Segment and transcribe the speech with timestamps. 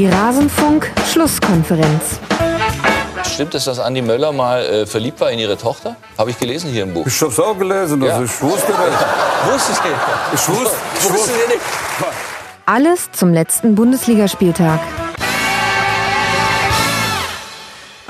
[0.00, 2.18] Die Rasenfunk-Schlusskonferenz.
[3.34, 5.94] Stimmt es, dass Andi Möller mal äh, verliebt war in ihre Tochter?
[6.16, 7.06] Habe ich gelesen hier im Buch.
[7.06, 8.22] Ich hab's auch gelesen, also Ja.
[8.22, 8.78] ich wusste das.
[9.52, 9.96] Wusste ich nicht.
[10.32, 11.32] Ich wusste, ich Wusste wusste.
[11.32, 11.60] ich nicht.
[12.64, 14.80] Alles zum letzten Bundesligaspieltag.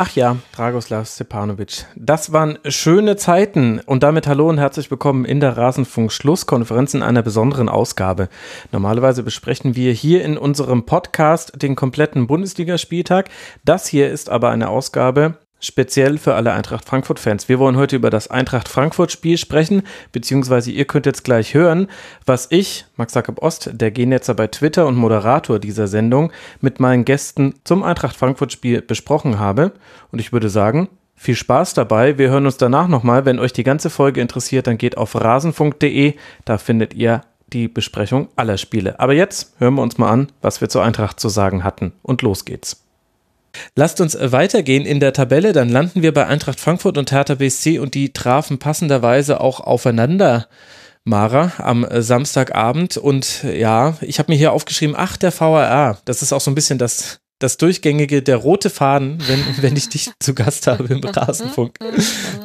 [0.03, 1.85] Ach ja, Dragoslav Stepanovic.
[1.95, 3.81] Das waren schöne Zeiten.
[3.81, 8.31] Und damit hallo und herzlich willkommen in der Rasenfunk-Schlusskonferenz in einer besonderen Ausgabe.
[8.73, 13.29] Normalerweise besprechen wir hier in unserem Podcast den kompletten Bundesligaspieltag.
[13.67, 17.49] Das hier ist aber eine Ausgabe speziell für alle Eintracht Frankfurt-Fans.
[17.49, 21.89] Wir wollen heute über das Eintracht Frankfurt-Spiel sprechen, beziehungsweise ihr könnt jetzt gleich hören,
[22.27, 27.05] was ich, Max Jakob Ost, der Genetzer bei Twitter und Moderator dieser Sendung, mit meinen
[27.05, 29.73] Gästen zum Eintracht Frankfurt-Spiel besprochen habe.
[30.11, 32.17] Und ich würde sagen, viel Spaß dabei.
[32.17, 33.27] Wir hören uns danach nochmal.
[33.27, 36.15] Wenn euch die ganze Folge interessiert, dann geht auf rasenfunk.de.
[36.47, 37.21] Da findet ihr
[37.53, 38.99] die Besprechung aller Spiele.
[39.01, 41.93] Aber jetzt hören wir uns mal an, was wir zur Eintracht zu sagen hatten.
[42.03, 42.80] Und los geht's.
[43.75, 47.79] Lasst uns weitergehen in der Tabelle, dann landen wir bei Eintracht Frankfurt und Hertha BSC
[47.79, 50.49] und die trafen passenderweise auch aufeinander.
[51.05, 55.99] Mara am äh, Samstagabend und ja, ich habe mir hier aufgeschrieben, ach, der VAR.
[56.05, 59.89] Das ist auch so ein bisschen das, das Durchgängige, der rote Faden, wenn, wenn ich
[59.89, 61.77] dich zu Gast habe im Rasenfunk.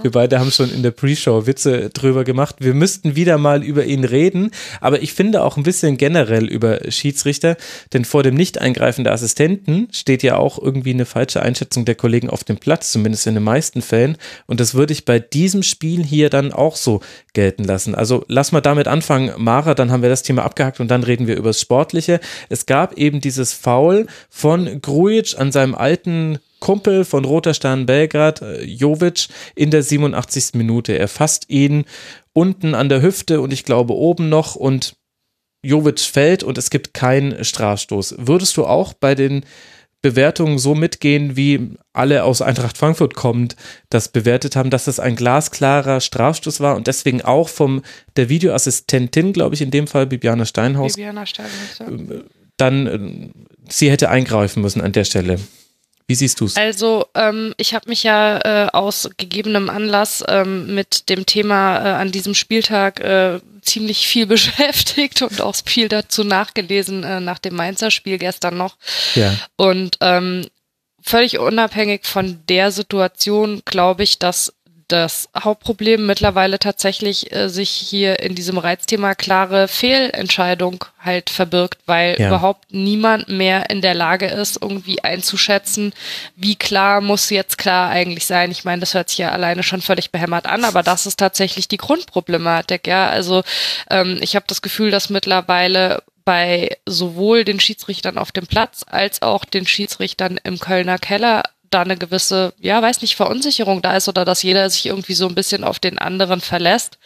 [0.02, 2.56] Wir beide haben schon in der Pre-Show Witze drüber gemacht.
[2.60, 4.52] Wir müssten wieder mal über ihn reden,
[4.82, 7.58] aber ich finde auch ein bisschen generell über Schiedsrichter,
[7.94, 12.30] denn vor dem Nicht-Eingreifen der Assistenten steht ja auch irgendwie eine falsche Einschätzung der Kollegen
[12.30, 14.18] auf dem Platz, zumindest in den meisten Fällen.
[14.48, 17.02] Und das würde ich bei diesem Spiel hier dann auch so
[17.34, 17.96] gelten lassen.
[17.96, 21.28] Also lass mal damit anfangen, Mara, dann haben wir das Thema abgehakt und dann reden
[21.28, 22.22] wir über das Sportliche.
[22.48, 28.42] Es gab eben dieses Foul von Grujic an seinem alten Kumpel von Roter Stern Belgrad,
[28.42, 30.54] äh, Jovic, in der 87.
[30.54, 30.98] Minute.
[30.98, 31.86] Er fasst ihn
[32.34, 34.96] unten an der Hüfte und ich glaube oben noch und
[35.64, 38.16] Jovic fällt und es gibt keinen Strafstoß.
[38.20, 39.44] Würdest du auch bei den
[40.02, 43.56] Bewertungen so mitgehen, wie alle aus Eintracht Frankfurt kommend
[43.90, 47.82] das bewertet haben, dass es ein glasklarer Strafstoß war und deswegen auch vom
[48.16, 51.88] der Videoassistentin, glaube ich, in dem Fall Bibiana Steinhaus, Bibiana Steinhaus, ja.
[52.58, 53.30] dann äh,
[53.70, 55.40] sie hätte eingreifen müssen an der Stelle.
[56.08, 56.56] Wie siehst du es?
[56.56, 61.94] Also ähm, ich habe mich ja äh, aus gegebenem Anlass ähm, mit dem Thema äh,
[61.94, 67.56] an diesem Spieltag äh, ziemlich viel beschäftigt und auch viel dazu nachgelesen äh, nach dem
[67.56, 68.78] Mainzer Spiel gestern noch.
[69.16, 69.36] Ja.
[69.56, 70.46] Und ähm,
[71.02, 74.54] völlig unabhängig von der Situation glaube ich, dass
[74.88, 82.20] das Hauptproblem mittlerweile tatsächlich äh, sich hier in diesem Reizthema klare Fehlentscheidung halt verbirgt, weil
[82.20, 82.28] Ja.
[82.28, 85.94] überhaupt niemand mehr in der Lage ist, irgendwie einzuschätzen,
[86.36, 88.52] wie klar muss jetzt klar eigentlich sein.
[88.52, 91.68] Ich meine, das hört sich ja alleine schon völlig behämmert an, aber das ist tatsächlich
[91.68, 93.10] die Grundproblematik, ja.
[93.10, 93.44] Also
[93.90, 99.22] ähm, ich habe das Gefühl, dass mittlerweile bei sowohl den Schiedsrichtern auf dem Platz als
[99.22, 101.44] auch den Schiedsrichtern im Kölner Keller
[101.76, 105.28] da eine gewisse, ja, weiß nicht, Verunsicherung da ist oder dass jeder sich irgendwie so
[105.28, 106.98] ein bisschen auf den anderen verlässt.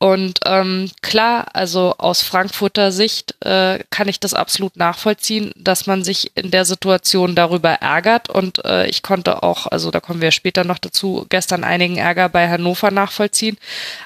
[0.00, 6.04] Und ähm, klar, also aus Frankfurter Sicht äh, kann ich das absolut nachvollziehen, dass man
[6.04, 8.28] sich in der Situation darüber ärgert.
[8.28, 12.28] Und äh, ich konnte auch, also da kommen wir später noch dazu, gestern einigen Ärger
[12.28, 13.58] bei Hannover nachvollziehen.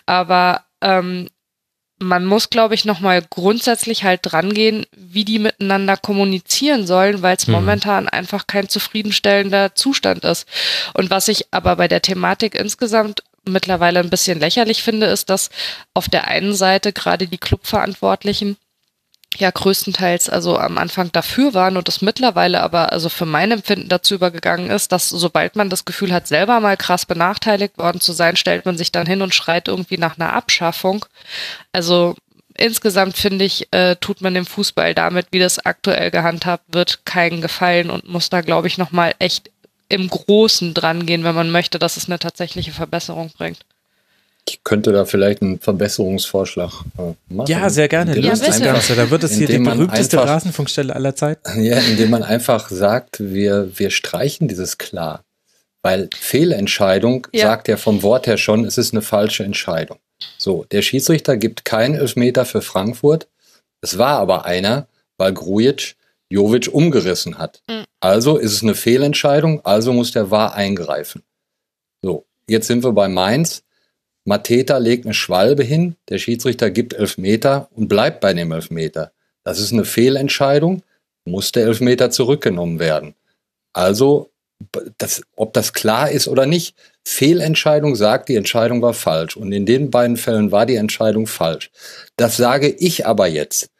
[0.07, 1.29] Aber ähm,
[2.03, 7.47] man muss, glaube ich, nochmal grundsätzlich halt drangehen, wie die miteinander kommunizieren sollen, weil es
[7.47, 7.55] Mhm.
[7.55, 10.47] momentan einfach kein zufriedenstellender Zustand ist.
[10.95, 15.51] Und was ich aber bei der Thematik insgesamt mittlerweile ein bisschen lächerlich finde, ist, dass
[15.95, 18.57] auf der einen Seite gerade die Clubverantwortlichen
[19.39, 23.89] ja größtenteils also am Anfang dafür waren und es mittlerweile aber also für mein Empfinden
[23.89, 28.13] dazu übergegangen ist, dass sobald man das Gefühl hat, selber mal krass benachteiligt worden zu
[28.13, 31.05] sein, stellt man sich dann hin und schreit irgendwie nach einer Abschaffung.
[31.73, 32.15] Also
[32.57, 37.41] insgesamt finde ich, äh, tut man dem Fußball damit, wie das aktuell gehandhabt wird, keinen
[37.41, 39.51] Gefallen und muss da, glaube ich, nochmal echt
[39.89, 43.65] im Großen dran gehen, wenn man möchte, dass es eine tatsächliche Verbesserung bringt.
[44.49, 47.49] Ich könnte da vielleicht einen Verbesserungsvorschlag äh, machen.
[47.51, 48.19] Ja, sehr gerne.
[48.19, 48.47] Ja, bitte.
[48.53, 48.97] einfach-.
[48.97, 51.43] Da wird es hier die berühmteste einfach- Rasenfunkstelle aller Zeiten.
[51.63, 55.25] Ja, indem man einfach sagt, wir, wir streichen dieses klar.
[55.83, 57.47] Weil Fehlentscheidung Ja.
[57.47, 59.99] sagt ja vom Wort her schon, es ist eine falsche Entscheidung.
[60.39, 63.29] So, der Schiedsrichter gibt keinen Elfmeter für Frankfurt.
[63.81, 64.87] Es war aber einer,
[65.19, 65.97] weil Grujic
[66.29, 67.63] Jovic umgerissen hat.
[67.69, 67.85] Mhm.
[68.01, 71.23] Also ist es eine Fehlentscheidung, also muss der VAR eingreifen.
[72.01, 73.63] So, jetzt sind wir bei Mainz.
[74.25, 79.13] Mateta legt eine Schwalbe hin, der Schiedsrichter gibt Elfmeter und bleibt bei dem Elfmeter.
[79.45, 80.83] Das ist eine Fehlentscheidung,
[81.25, 83.15] muss der Elfmeter zurückgenommen werden.
[83.73, 84.31] Also,
[84.99, 89.37] das, ob das klar ist oder nicht, Fehlentscheidung sagt, die Entscheidung war falsch.
[89.37, 91.71] Und in den beiden Fällen war die Entscheidung falsch.
[92.17, 93.71] Das sage ich aber jetzt.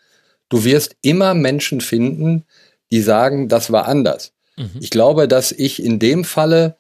[0.49, 2.45] Du wirst immer Menschen finden,
[2.91, 4.33] die sagen, das war anders.
[4.57, 4.71] Mhm.
[4.81, 6.77] Ich glaube, dass ich in dem Falle,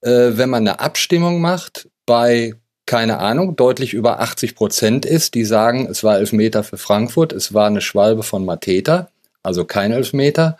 [0.00, 2.54] äh, wenn man eine Abstimmung macht, bei,
[2.92, 7.54] keine Ahnung, deutlich über 80 Prozent ist, die sagen, es war Elfmeter für Frankfurt, es
[7.54, 9.08] war eine Schwalbe von Mateta,
[9.42, 10.58] also kein Elfmeter,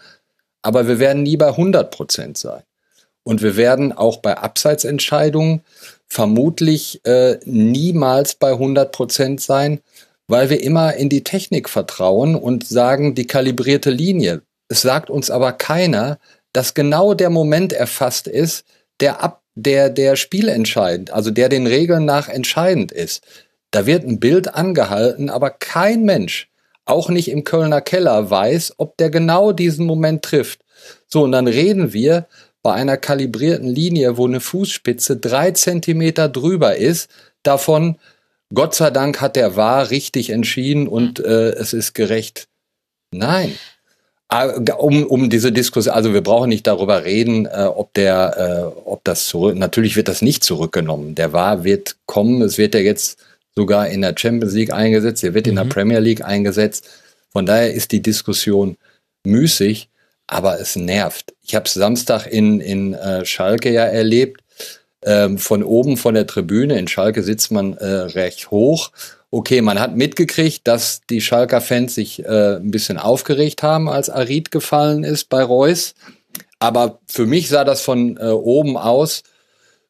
[0.63, 2.63] aber wir werden nie bei 100 Prozent sein.
[3.23, 5.61] Und wir werden auch bei Abseitsentscheidungen
[6.09, 9.81] vermutlich äh, niemals bei 100 Prozent sein,
[10.27, 14.41] weil wir immer in die Technik vertrauen und sagen, die kalibrierte Linie.
[14.69, 16.19] Es sagt uns aber keiner,
[16.55, 18.65] dass genau der Moment erfasst ist,
[19.01, 23.23] der ab, der, der spielentscheidend, also der den Regeln nach entscheidend ist.
[23.71, 26.51] Da wird ein Bild angehalten, aber kein Mensch,
[26.85, 30.61] auch nicht im Kölner Keller, weiß, ob der genau diesen Moment trifft.
[31.07, 32.27] So, und dann reden wir
[32.63, 37.11] bei einer kalibrierten Linie, wo eine Fußspitze drei Zentimeter drüber ist,
[37.43, 37.99] davon,
[38.55, 42.49] Gott sei Dank hat der Wahr richtig entschieden und äh, es ist gerecht.
[43.11, 43.55] Nein.
[44.35, 44.47] Ah,
[44.79, 49.05] Um, um diese Diskussion, also wir brauchen nicht darüber reden, äh, ob der, äh, ob
[49.05, 51.15] das zurück, natürlich wird das nicht zurückgenommen.
[51.15, 53.19] Der Wahr wird kommen, es wird ja jetzt
[53.55, 56.89] sogar in der Champions League eingesetzt, er wird in der Premier League eingesetzt.
[57.31, 58.79] Von daher ist die Diskussion
[59.25, 59.91] müßig,
[60.29, 61.35] aber es nervt.
[61.43, 64.41] Ich habe es Samstag in, in äh, Schalke ja erlebt.
[65.05, 68.93] Ähm, von oben von der Tribüne, in Schalke sitzt man äh, recht hoch.
[69.35, 74.11] Okay, man hat mitgekriegt, dass die Schalker Fans sich äh, ein bisschen aufgeregt haben, als
[74.11, 75.95] Arid gefallen ist bei Reus.
[76.61, 79.25] Aber für mich sah das von äh, oben aus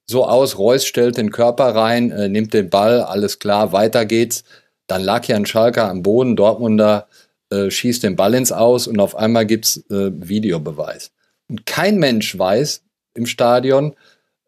[0.06, 4.44] so aus, Reus stellt den Körper rein, äh, nimmt den Ball, alles klar, weiter geht's.
[4.86, 7.08] Dann lag ja ein Schalker am Boden, Dortmunder
[7.50, 11.12] äh, schießt den Ball ins Aus und auf einmal gibt's äh, Videobeweis.
[11.48, 12.82] Und kein Mensch weiß
[13.14, 13.94] im Stadion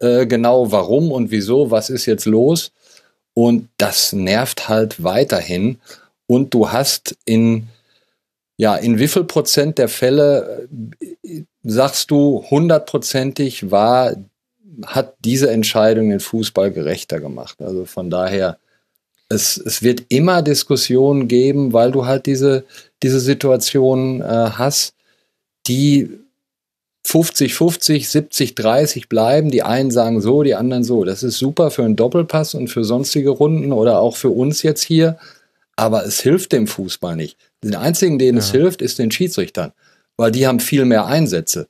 [0.00, 2.72] äh, genau warum und wieso, was ist jetzt los.
[3.34, 5.78] Und das nervt halt weiterhin.
[6.26, 7.68] Und du hast in,
[8.56, 10.68] ja, in wie viel Prozent der Fälle
[11.22, 14.14] äh, sagst du, hundertprozentig war,
[14.86, 17.60] hat diese Entscheidung den Fußball gerechter gemacht.
[17.60, 18.58] Also von daher,
[19.28, 22.64] es, es wird immer Diskussionen geben, weil du halt diese,
[23.02, 24.94] diese Situation äh, hast,
[25.66, 26.23] die
[27.06, 29.50] 50, 50, 70, 30 bleiben.
[29.50, 31.04] Die einen sagen so, die anderen so.
[31.04, 34.82] Das ist super für einen Doppelpass und für sonstige Runden oder auch für uns jetzt
[34.82, 35.18] hier.
[35.76, 37.36] Aber es hilft dem Fußball nicht.
[37.62, 39.72] Den einzigen, denen es hilft, ist den Schiedsrichtern,
[40.16, 41.68] weil die haben viel mehr Einsätze.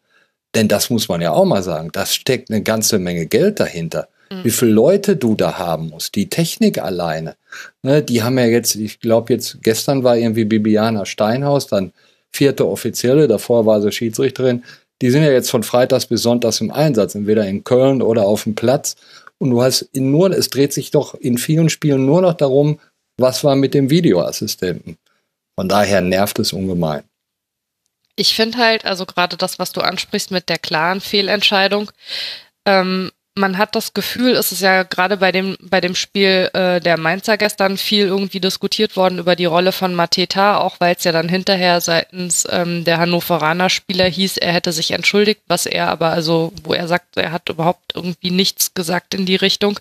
[0.55, 1.91] Denn das muss man ja auch mal sagen.
[1.93, 4.09] Das steckt eine ganze Menge Geld dahinter.
[4.43, 7.37] Wie viele Leute du da haben musst, die Technik alleine.
[7.83, 11.93] Ne, die haben ja jetzt, ich glaube jetzt, gestern war irgendwie Bibiana Steinhaus, dann
[12.33, 14.65] vierte Offizielle, davor war sie Schiedsrichterin.
[15.03, 18.45] Die sind ja jetzt von Freitags bis Sonntags im Einsatz, entweder in Köln oder auf
[18.45, 18.97] dem Platz.
[19.39, 22.79] Und du hast nur, es dreht sich doch in vielen Spielen nur noch darum,
[23.17, 24.97] was war mit dem Videoassistenten.
[25.57, 27.05] Von daher nervt es ungemein.
[28.17, 31.91] Ich finde halt, also gerade das, was du ansprichst mit der klaren Fehlentscheidung,
[32.65, 36.81] ähm, man hat das Gefühl, es ist ja gerade bei dem, bei dem Spiel äh,
[36.81, 41.05] der Mainzer gestern viel irgendwie diskutiert worden über die Rolle von Mateta, auch weil es
[41.05, 45.89] ja dann hinterher seitens ähm, der Hannoveraner Spieler hieß, er hätte sich entschuldigt, was er
[45.89, 49.81] aber, also wo er sagt, er hat überhaupt irgendwie nichts gesagt in die Richtung.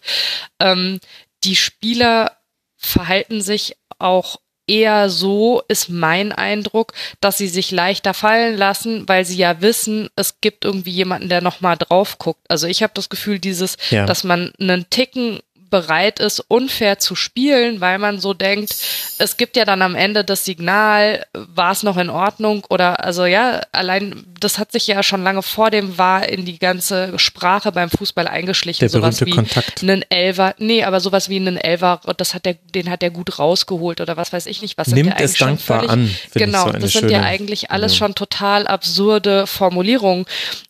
[0.59, 0.99] Ähm,
[1.43, 2.31] die Spieler
[2.75, 9.25] verhalten sich auch eher so, ist mein Eindruck, dass sie sich leichter fallen lassen, weil
[9.25, 12.41] sie ja wissen, es gibt irgendwie jemanden, der nochmal drauf guckt.
[12.49, 14.05] Also ich habe das Gefühl, dieses, Ja.
[14.05, 15.39] dass man einen Ticken
[15.73, 18.75] bereit ist, unfair zu spielen, weil man so denkt,
[19.17, 23.25] es gibt ja dann am Ende das Signal, war es noch in Ordnung oder also
[23.25, 27.71] ja, allein das hat sich ja schon lange vor dem war in die ganze Sprache
[27.71, 28.81] beim Fußball eingeschlichen.
[28.81, 29.81] Der sowas berühmte wie Kontakt.
[29.81, 33.39] einen Elfer, nee, aber sowas wie einen Elfer, das hat der, den hat der gut
[33.39, 36.71] rausgeholt oder was weiß ich nicht, was Nimmt ja es dankbar völlig, an, Genau, so
[36.73, 37.97] das sind ja schöne- eigentlich alles ja.
[37.97, 40.25] schon total absurde Formulierungen.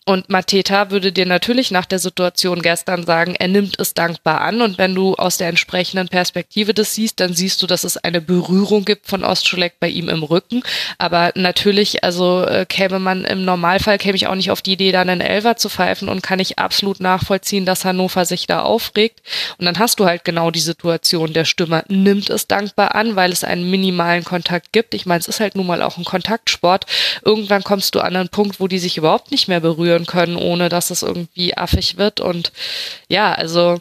[0.06, 4.62] Und Mateta würde dir natürlich nach der Situation gestern sagen, er nimmt es dankbar an.
[4.62, 8.22] Und wenn du aus der entsprechenden Perspektive das siehst, dann siehst du, dass es eine
[8.22, 10.64] Berührung gibt von Ostschulek bei ihm im Rücken.
[10.98, 14.92] Aber natürlich, also äh, käme man im Normalfall, käme ich auch nicht auf die Idee,
[14.92, 19.22] da einen Elfer zu pfeifen und kann ich absolut nachvollziehen, dass Hannover sich da aufregt.
[19.58, 23.32] Und dann hast du halt genau die Situation, der Stürmer nimmt es dankbar an, weil
[23.32, 24.94] es einen minimalen Kontakt gibt.
[24.94, 26.86] Ich meine, es ist halt nun mal auch ein Kontaktsport.
[27.24, 30.70] Irgendwann kommst du an einen Punkt, wo die sich überhaupt nicht mehr berühren können, ohne
[30.70, 32.20] dass es irgendwie affig wird.
[32.20, 32.52] Und
[33.08, 33.80] ja, also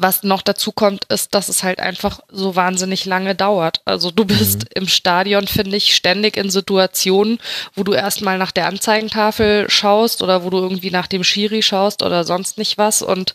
[0.00, 3.80] was noch dazu kommt, ist, dass es halt einfach so wahnsinnig lange dauert.
[3.84, 7.38] Also du bist im Stadion, finde ich, ständig in Situationen,
[7.74, 12.02] wo du erstmal nach der Anzeigentafel schaust oder wo du irgendwie nach dem Schiri schaust
[12.02, 13.34] oder sonst nicht was und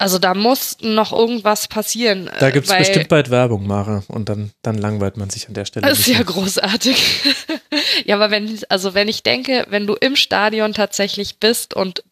[0.00, 2.30] also da muss noch irgendwas passieren.
[2.38, 4.02] Da gibt es weil- bestimmt bald Werbung, Mara.
[4.08, 5.86] Und dann, dann langweilt man sich an der Stelle.
[5.86, 7.20] Das ist ja großartig.
[8.06, 12.02] ja, aber wenn, also wenn ich denke, wenn du im Stadion tatsächlich bist und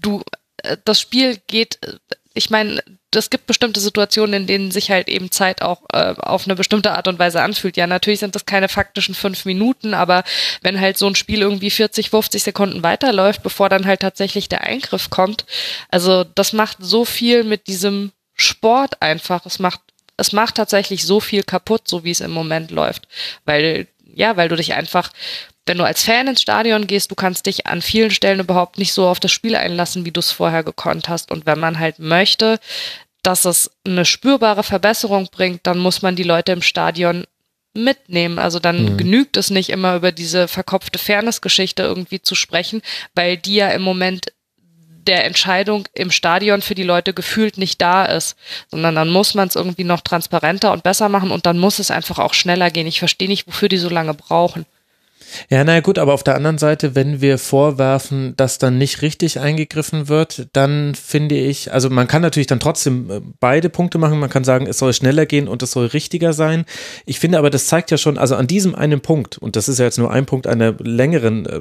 [0.00, 0.22] du,
[0.58, 1.94] äh, das Spiel geht, äh,
[2.38, 2.80] ich meine,
[3.12, 6.92] es gibt bestimmte Situationen, in denen sich halt eben Zeit auch äh, auf eine bestimmte
[6.92, 7.76] Art und Weise anfühlt.
[7.76, 10.22] Ja, natürlich sind das keine faktischen fünf Minuten, aber
[10.62, 14.62] wenn halt so ein Spiel irgendwie 40, 50 Sekunden weiterläuft, bevor dann halt tatsächlich der
[14.62, 15.46] Eingriff kommt,
[15.90, 19.44] also das macht so viel mit diesem Sport einfach.
[19.44, 19.80] Es macht
[20.20, 23.06] es macht tatsächlich so viel kaputt, so wie es im Moment läuft.
[23.44, 25.10] Weil, ja, weil du dich einfach,
[25.66, 28.92] wenn du als Fan ins Stadion gehst, du kannst dich an vielen Stellen überhaupt nicht
[28.92, 31.30] so auf das Spiel einlassen, wie du es vorher gekonnt hast.
[31.30, 32.58] Und wenn man halt möchte,
[33.22, 37.24] dass es eine spürbare Verbesserung bringt, dann muss man die Leute im Stadion
[37.74, 38.38] mitnehmen.
[38.38, 42.82] Also dann genügt es nicht immer über diese verkopfte Fairness-Geschichte irgendwie zu sprechen,
[43.14, 44.32] weil die ja im Moment
[45.06, 48.36] der Entscheidung im Stadion für die Leute gefühlt nicht da ist,
[48.70, 51.90] sondern dann muss man es irgendwie noch transparenter und besser machen und dann muss es
[51.90, 52.86] einfach auch schneller gehen.
[52.86, 54.66] Ich verstehe nicht, wofür die so lange brauchen.
[55.50, 59.40] Ja, naja, gut, aber auf der anderen Seite, wenn wir vorwerfen, dass dann nicht richtig
[59.40, 64.18] eingegriffen wird, dann finde ich, also man kann natürlich dann trotzdem äh, beide Punkte machen.
[64.18, 66.64] Man kann sagen, es soll schneller gehen und es soll richtiger sein.
[67.06, 69.78] Ich finde aber, das zeigt ja schon, also an diesem einen Punkt, und das ist
[69.78, 71.60] ja jetzt nur ein Punkt einer längeren äh,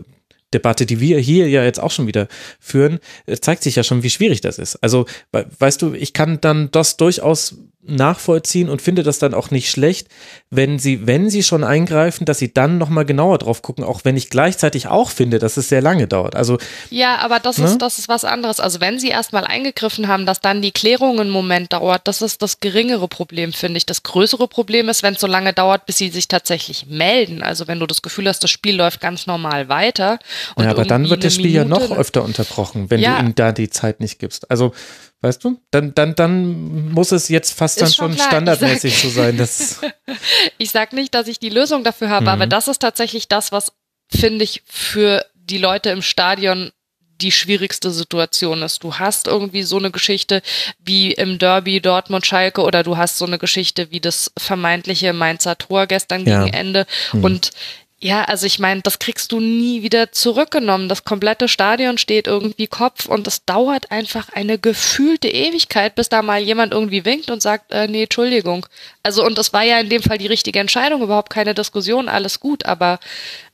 [0.54, 2.28] Debatte, die wir hier ja jetzt auch schon wieder
[2.60, 4.76] führen, äh, zeigt sich ja schon, wie schwierig das ist.
[4.78, 9.52] Also, we- weißt du, ich kann dann das durchaus nachvollziehen und finde das dann auch
[9.52, 10.08] nicht schlecht,
[10.50, 14.16] wenn sie, wenn sie schon eingreifen, dass sie dann nochmal genauer drauf gucken, auch wenn
[14.18, 16.36] ich gleichzeitig auch finde, dass es sehr lange dauert.
[16.36, 16.58] Also,
[16.90, 17.66] Ja, aber das Ne?
[17.66, 18.60] ist, das ist was anderes.
[18.60, 22.42] Also wenn sie erstmal eingegriffen haben, dass dann die Klärung einen Moment dauert, das ist
[22.42, 23.86] das geringere Problem, finde ich.
[23.86, 27.42] Das größere Problem ist, wenn es so lange dauert, bis sie sich tatsächlich melden.
[27.44, 30.20] Also wenn du das Gefühl hast, das Spiel läuft ganz normal weiter.
[30.56, 33.16] Und ja, aber dann wird das Spiel ja Minute- noch öfter unterbrochen, wenn Ja.
[33.18, 34.50] du ihnen da die Zeit nicht gibst.
[34.52, 34.74] Also,
[35.22, 38.94] weißt du, dann, dann, dann muss es jetzt fast dann Ist schon schon ich standardmäßig
[38.94, 39.82] sag- so sein, dass,
[40.58, 42.30] Ich sag nicht, dass ich die Lösung dafür habe, Mhm.
[42.30, 43.72] aber das ist tatsächlich das, was,
[44.12, 46.72] finde ich, für die Leute im Stadion
[47.20, 48.84] die schwierigste Situation ist.
[48.84, 50.44] Du hast irgendwie so eine Geschichte
[50.78, 55.88] wie im Derby Dortmund-Schalke oder du hast so eine Geschichte wie das vermeintliche Mainzer Tor
[55.88, 56.44] gestern Ja.
[56.44, 56.86] gegen Ende.
[57.14, 57.24] Mhm.
[57.24, 57.52] Und
[58.00, 60.88] ja, also ich meine, das kriegst du nie wieder zurückgenommen.
[60.88, 66.22] Das komplette Stadion steht irgendwie Kopf und es dauert einfach eine gefühlte Ewigkeit, bis da
[66.22, 68.68] mal jemand irgendwie winkt und sagt, äh, nee, Entschuldigung.
[69.02, 72.40] Also und es war ja in dem Fall die richtige Entscheidung, überhaupt keine Diskussion, alles
[72.40, 73.00] gut, aber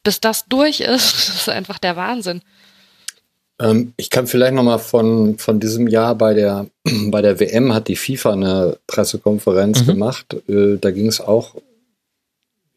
[0.04, 2.42] bis das durch ist, das ist einfach der Wahnsinn.
[3.62, 6.68] Ähm, ich kann vielleicht noch mal von, von diesem Jahr bei der,
[7.08, 9.86] bei der WM hat die FIFA eine Pressekonferenz Mhm.
[9.86, 10.36] gemacht.
[10.50, 11.56] Äh, da ging es auch,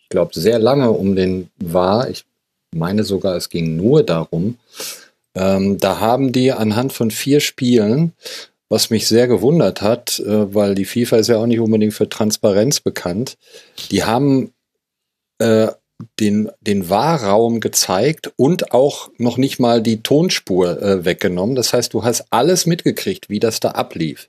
[0.06, 2.08] ich glaube, sehr lange um den War.
[2.08, 2.24] Ich
[2.72, 4.56] meine sogar, es ging nur darum.
[5.34, 8.12] Ähm, da haben die anhand von vier Spielen,
[8.68, 12.08] was mich sehr gewundert hat, äh, weil die FIFA ist ja auch nicht unbedingt für
[12.08, 13.36] Transparenz bekannt,
[13.90, 14.52] die haben
[15.38, 15.72] äh,
[16.20, 21.56] den, den Wahrraum gezeigt und auch noch nicht mal die Tonspur äh, weggenommen.
[21.56, 24.28] Das heißt, du hast alles mitgekriegt, wie das da ablief.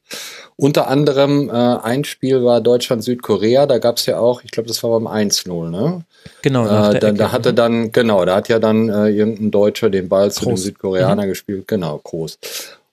[0.55, 4.81] Unter anderem äh, ein Spiel war Deutschland-Südkorea, da gab es ja auch, ich glaube, das
[4.83, 6.03] war beim 1-0, ne?
[6.41, 10.07] genau, Äh, da, da hatte dann, genau, da hat ja dann äh, irgendein Deutscher den
[10.09, 10.63] Ball zu dem Groß.
[10.63, 11.27] Südkoreaner Mhm.
[11.29, 12.39] gespielt, genau, groß.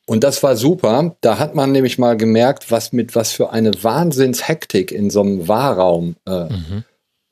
[0.06, 1.16] Und das war super.
[1.22, 5.48] Da hat man nämlich mal gemerkt, was mit was für eine Wahnsinnshektik in so einem
[5.48, 6.84] Wahrraum äh, Mhm.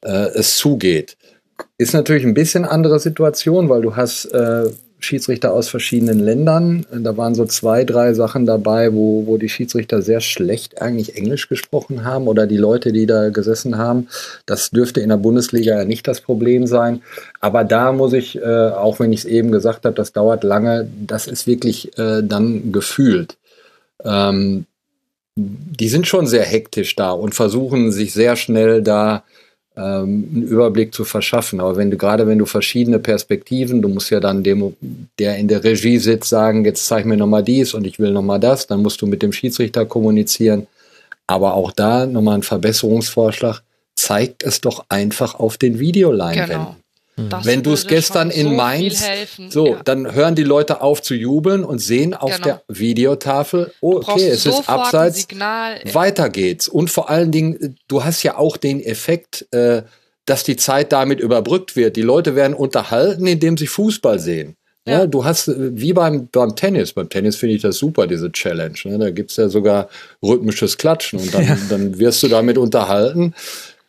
[0.04, 1.16] äh, es zugeht.
[1.78, 4.70] Ist natürlich ein bisschen andere Situation, weil du hast äh,
[5.04, 6.86] Schiedsrichter aus verschiedenen Ländern.
[6.92, 11.48] Da waren so zwei, drei Sachen dabei, wo, wo die Schiedsrichter sehr schlecht eigentlich Englisch
[11.48, 14.08] gesprochen haben oder die Leute, die da gesessen haben.
[14.46, 17.02] Das dürfte in der Bundesliga ja nicht das Problem sein.
[17.40, 20.88] Aber da muss ich, äh, auch wenn ich es eben gesagt habe, das dauert lange,
[21.06, 23.36] das ist wirklich äh, dann gefühlt.
[24.04, 24.66] Ähm,
[25.34, 29.24] die sind schon sehr hektisch da und versuchen sich sehr schnell da
[29.76, 31.60] ähm, einen Überblick zu verschaffen.
[31.60, 34.76] Aber wenn du gerade wenn du verschiedene Perspektiven, du musst ja dann dem,
[35.18, 38.40] der in der Regie sitzt, sagen, jetzt zeig mir nochmal dies und ich will nochmal
[38.40, 40.66] das, dann musst du mit dem Schiedsrichter kommunizieren.
[41.26, 43.62] Aber auch da nochmal ein Verbesserungsvorschlag,
[43.94, 46.58] zeigt es doch einfach auf den Videoleinwänden.
[46.58, 46.76] Genau.
[47.16, 49.04] Das Wenn du es gestern in so Mainz,
[49.50, 49.80] so, ja.
[49.84, 52.44] dann hören die Leute auf zu jubeln und sehen auf Genau.
[52.44, 55.80] der Videotafel, oh, okay, es ist abseits, Signal.
[55.92, 56.68] weiter geht's.
[56.68, 59.82] Und vor allen Dingen, du hast ja auch den Effekt, äh,
[60.24, 61.96] dass die Zeit damit überbrückt wird.
[61.96, 64.56] Die Leute werden unterhalten, indem sie Fußball sehen.
[64.86, 65.06] Ja, Ja.
[65.06, 68.74] du hast, äh, wie beim, beim Tennis, beim Tennis finde ich das super, diese Challenge.
[68.84, 68.98] Ne?
[68.98, 69.88] Da gibt's ja sogar
[70.22, 73.34] rhythmisches Klatschen und dann, dann wirst du damit unterhalten.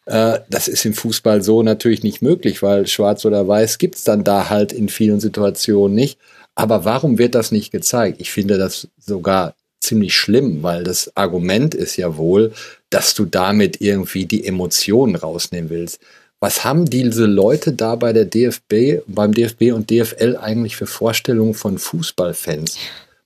[0.05, 4.23] Äh, das ist im Fußball so natürlich nicht möglich, weil schwarz oder weiß gibt's dann
[4.23, 6.19] da halt in vielen Situationen nicht.
[6.55, 8.21] Aber warum wird das nicht gezeigt?
[8.21, 12.53] Ich finde das sogar ziemlich schlimm, weil das Argument ist ja wohl,
[12.89, 15.99] dass du damit irgendwie die Emotionen rausnehmen willst.
[16.39, 21.53] Was haben diese Leute da bei der DFB, beim DFB und DFL eigentlich für Vorstellungen
[21.53, 22.77] von Fußballfans?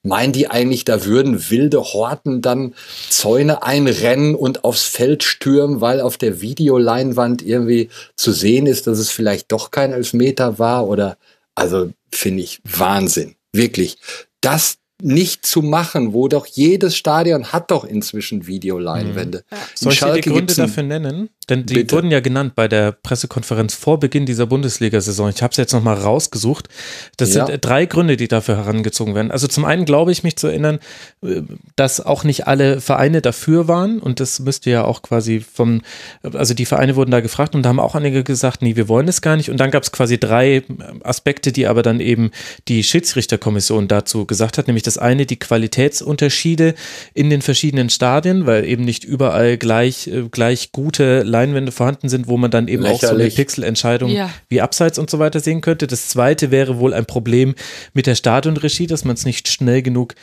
[0.07, 2.73] Meinen die eigentlich, da würden wilde Horten dann
[3.09, 8.99] Zäune einrennen und aufs Feld stürmen, weil auf der Videoleinwand irgendwie zu sehen ist, dass
[8.99, 10.87] es vielleicht doch kein Elfmeter war?
[10.87, 11.17] Oder
[11.55, 13.35] also finde ich Wahnsinn.
[13.51, 13.97] Wirklich.
[14.41, 19.43] Das nicht zu machen, wo doch jedes Stadion hat doch inzwischen Videoleinwände.
[19.49, 19.55] Mhm.
[19.75, 21.29] Soll ich dir die Gründe dafür nennen?
[21.49, 21.95] Denn die Bitte.
[21.95, 25.29] wurden ja genannt bei der Pressekonferenz vor Beginn dieser Bundesliga-Saison.
[25.29, 26.67] Ich habe es jetzt nochmal rausgesucht.
[27.15, 27.45] Das ja.
[27.45, 29.31] sind drei Gründe, die dafür herangezogen werden.
[29.31, 30.79] Also zum einen glaube ich mich zu erinnern,
[31.21, 31.43] äh,
[31.75, 35.81] dass auch nicht alle Vereine dafür waren und das müsste ja auch quasi vom,
[36.23, 39.07] also die Vereine wurden da gefragt und da haben auch einige gesagt, nee, wir wollen
[39.07, 39.49] es gar nicht.
[39.51, 40.63] Und dann gab es quasi drei
[41.03, 42.31] Aspekte, die aber dann eben
[42.67, 46.73] die Schiedsrichterkommission dazu gesagt hat, nämlich das eine die Qualitätsunterschiede
[47.13, 52.27] in den verschiedenen Stadien, weil eben nicht überall gleich, äh, gleich gute Leinwände vorhanden sind,
[52.27, 53.03] wo man dann eben Lächerlich.
[53.03, 54.29] auch so eine Pixelentscheidung ja.
[54.49, 55.87] wie Abseits und so weiter sehen könnte.
[55.87, 57.55] Das zweite wäre wohl ein Problem
[57.93, 60.15] mit der Stadionregie, dass man es nicht schnell genug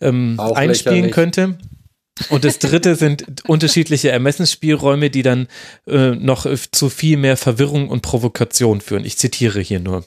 [0.00, 1.14] ähm, einspielen lächerlich.
[1.14, 1.58] könnte.
[2.28, 5.48] Und das dritte sind unterschiedliche Ermessensspielräume, die dann
[5.88, 9.04] äh, noch zu viel mehr Verwirrung und Provokation führen.
[9.04, 10.04] Ich zitiere hier nur.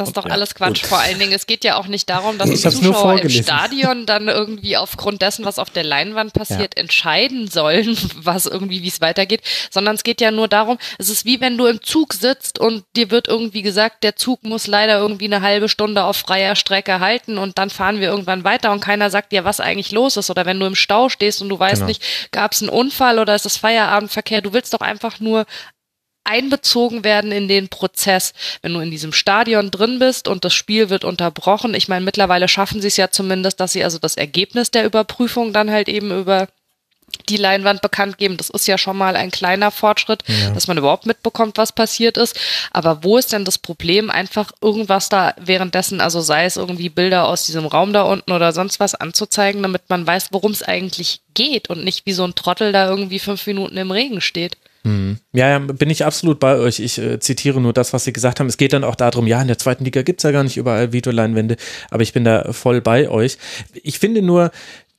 [0.00, 0.82] Das ist doch ja, alles Quatsch.
[0.82, 0.88] Gut.
[0.88, 4.28] Vor allen Dingen, es geht ja auch nicht darum, dass die Zuschauer im Stadion dann
[4.28, 6.82] irgendwie aufgrund dessen, was auf der Leinwand passiert, ja.
[6.82, 11.24] entscheiden sollen, was irgendwie, wie es weitergeht, sondern es geht ja nur darum, es ist
[11.24, 14.98] wie wenn du im Zug sitzt und dir wird irgendwie gesagt, der Zug muss leider
[14.98, 18.80] irgendwie eine halbe Stunde auf freier Strecke halten und dann fahren wir irgendwann weiter und
[18.80, 20.30] keiner sagt dir, was eigentlich los ist.
[20.30, 21.86] Oder wenn du im Stau stehst und du weißt genau.
[21.88, 22.02] nicht,
[22.32, 25.46] gab es einen Unfall oder ist es Feierabendverkehr, du willst doch einfach nur
[26.24, 28.32] einbezogen werden in den Prozess.
[28.62, 32.48] Wenn du in diesem Stadion drin bist und das Spiel wird unterbrochen, ich meine, mittlerweile
[32.48, 36.16] schaffen sie es ja zumindest, dass sie also das Ergebnis der Überprüfung dann halt eben
[36.16, 36.48] über
[37.28, 38.36] die Leinwand bekannt geben.
[38.36, 40.50] Das ist ja schon mal ein kleiner Fortschritt, ja.
[40.50, 42.38] dass man überhaupt mitbekommt, was passiert ist.
[42.70, 47.26] Aber wo ist denn das Problem, einfach irgendwas da währenddessen, also sei es irgendwie Bilder
[47.26, 51.20] aus diesem Raum da unten oder sonst was anzuzeigen, damit man weiß, worum es eigentlich
[51.34, 54.56] geht und nicht wie so ein Trottel da irgendwie fünf Minuten im Regen steht.
[54.82, 55.18] Mhm.
[55.32, 56.80] Ja, ja, bin ich absolut bei euch.
[56.80, 58.46] Ich äh, zitiere nur das, was Sie gesagt haben.
[58.46, 60.56] Es geht dann auch darum, ja, in der zweiten Liga gibt es ja gar nicht
[60.56, 61.56] überall Videoleinwände,
[61.90, 63.38] aber ich bin da voll bei euch.
[63.82, 64.50] Ich finde nur,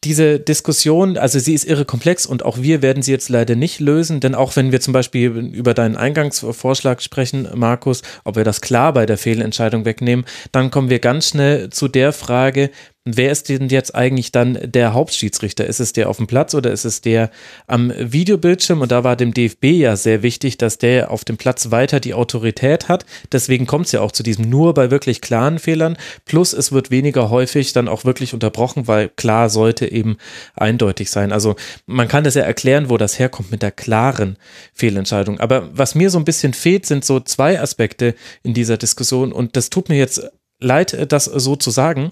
[0.04, 3.80] diese Diskussion, also sie ist irre komplex und auch wir werden sie jetzt leider nicht
[3.80, 8.62] lösen, denn auch wenn wir zum Beispiel über deinen Eingangsvorschlag sprechen, Markus, ob wir das
[8.62, 12.72] klar bei der Fehlentscheidung wegnehmen, dann kommen wir ganz schnell zu der Frage,
[13.04, 15.66] Wer ist denn jetzt eigentlich dann der Hauptschiedsrichter?
[15.66, 17.32] Ist es der auf dem Platz oder ist es der
[17.66, 18.80] am Videobildschirm?
[18.80, 22.14] Und da war dem DFB ja sehr wichtig, dass der auf dem Platz weiter die
[22.14, 23.08] Autorität hat.
[23.32, 25.98] Deswegen kommt es ja auch zu diesem nur bei wirklich klaren Fehlern.
[26.26, 30.18] Plus es wird weniger häufig dann auch wirklich unterbrochen, weil klar sollte eben
[30.54, 31.32] eindeutig sein.
[31.32, 31.56] Also
[31.88, 34.38] man kann das ja erklären, wo das herkommt mit der klaren
[34.76, 35.40] Fehlentscheidung.
[35.40, 39.32] Aber was mir so ein bisschen fehlt, sind so zwei Aspekte in dieser Diskussion.
[39.34, 40.22] Und das tut mir jetzt
[40.60, 42.12] leid, das so zu sagen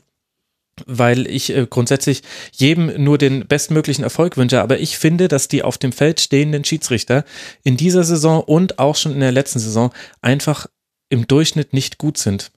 [0.86, 4.62] weil ich äh, grundsätzlich jedem nur den bestmöglichen Erfolg wünsche.
[4.62, 7.26] Aber ich finde, dass die auf dem Feld stehenden Schiedsrichter
[7.64, 10.68] in dieser Saison und auch schon in der letzten Saison einfach
[11.10, 12.52] im Durchschnitt nicht gut sind.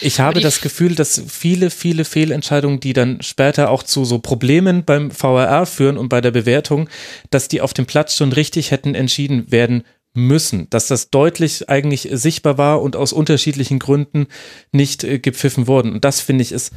[0.00, 4.84] Ich habe das Gefühl, dass viele, viele Fehlentscheidungen, die dann später auch zu so Problemen
[4.84, 6.88] beim VRR führen und bei der Bewertung,
[7.30, 12.08] dass die auf dem Platz schon richtig hätten entschieden werden müssen, dass das deutlich eigentlich
[12.12, 14.26] sichtbar war und aus unterschiedlichen Gründen
[14.70, 15.92] nicht äh, gepfiffen wurden.
[15.92, 16.72] Und das finde ich ist,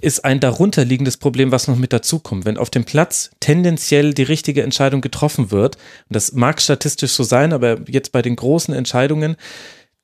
[0.00, 2.44] ist ein darunterliegendes Problem, was noch mit dazukommt.
[2.44, 7.22] Wenn auf dem Platz tendenziell die richtige Entscheidung getroffen wird, und das mag statistisch so
[7.22, 9.36] sein, aber jetzt bei den großen Entscheidungen,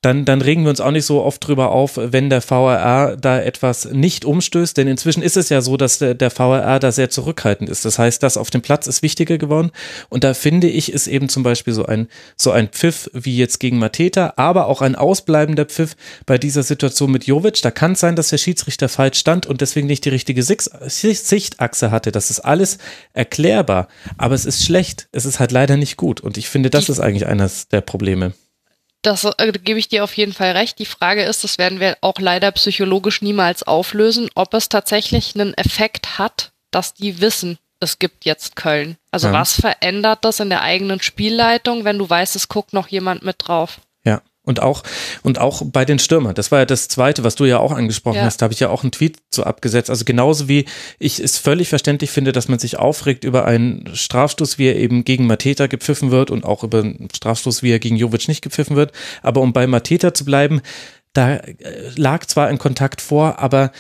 [0.02, 3.40] dann, dann regen wir uns auch nicht so oft drüber auf, wenn der VRR da
[3.40, 7.10] etwas nicht umstößt, denn inzwischen ist es ja so, dass der, der VRR da sehr
[7.10, 7.84] zurückhaltend ist.
[7.84, 9.70] Das heißt, das auf dem Platz ist wichtiger geworden
[10.08, 13.60] und da finde ich, ist eben zum Beispiel so ein, so ein Pfiff wie jetzt
[13.60, 17.60] gegen Mateta, aber auch ein ausbleibender Pfiff bei dieser Situation mit Jovic.
[17.60, 21.90] Da kann es sein, dass der Schiedsrichter falsch stand und deswegen nicht die richtige Sichtachse
[21.90, 22.10] hatte.
[22.10, 22.78] Das ist alles
[23.12, 25.08] erklärbar, aber es ist schlecht.
[25.12, 28.32] Es ist halt leider nicht gut und ich finde, das ist eigentlich eines der Probleme.
[29.02, 30.78] Das äh, gebe ich dir auf jeden Fall recht.
[30.78, 35.54] Die Frage ist, das werden wir auch leider psychologisch niemals auflösen, ob es tatsächlich einen
[35.54, 38.96] Effekt hat, dass die wissen, es gibt jetzt Köln.
[39.10, 39.32] Also ja.
[39.32, 43.36] was verändert das in der eigenen Spielleitung, wenn du weißt, es guckt noch jemand mit
[43.38, 43.80] drauf?
[44.42, 44.82] Und auch,
[45.22, 46.34] und auch bei den Stürmern.
[46.34, 48.24] Das war ja das Zweite, was du ja auch angesprochen ja.
[48.24, 48.38] hast.
[48.38, 49.90] Da habe ich ja auch einen Tweet zu abgesetzt.
[49.90, 50.64] Also genauso wie
[50.98, 55.04] ich es völlig verständlich finde, dass man sich aufregt über einen Strafstoß, wie er eben
[55.04, 58.76] gegen Mateta gepfiffen wird und auch über einen Strafstoß, wie er gegen Jovic nicht gepfiffen
[58.76, 58.92] wird.
[59.22, 60.62] Aber um bei Mateta zu bleiben,
[61.12, 61.54] da äh,
[61.96, 63.72] lag zwar ein Kontakt vor, aber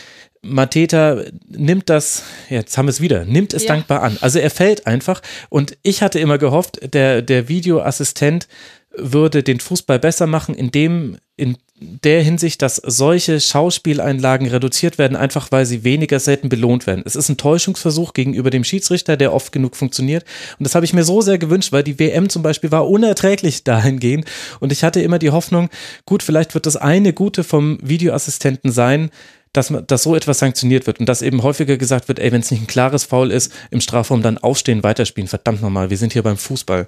[0.42, 3.68] Mateta nimmt das, jetzt haben wir es wieder, nimmt es Ja.
[3.74, 4.16] dankbar an.
[4.20, 8.48] Also er fällt einfach und ich hatte immer gehofft, der, der Videoassistent
[8.96, 15.50] würde den Fußball besser machen, indem in der Hinsicht, dass solche Schauspieleinlagen reduziert werden, einfach
[15.50, 17.02] weil sie weniger selten belohnt werden.
[17.06, 20.24] Es ist ein Täuschungsversuch gegenüber dem Schiedsrichter, der oft genug funktioniert.
[20.58, 23.64] Und das habe ich mir so sehr gewünscht, weil die WM zum Beispiel war unerträglich
[23.64, 24.26] dahingehend.
[24.58, 25.70] Und ich hatte immer die Hoffnung,
[26.04, 29.10] gut, vielleicht wird das eine Gute vom Videoassistenten sein,
[29.52, 32.40] dass, man, dass so etwas sanktioniert wird und dass eben häufiger gesagt wird, ey, wenn
[32.40, 35.28] es nicht ein klares Foul ist, im Strafraum dann aufstehen, weiterspielen.
[35.28, 36.86] Verdammt nochmal, wir sind hier beim Fußball.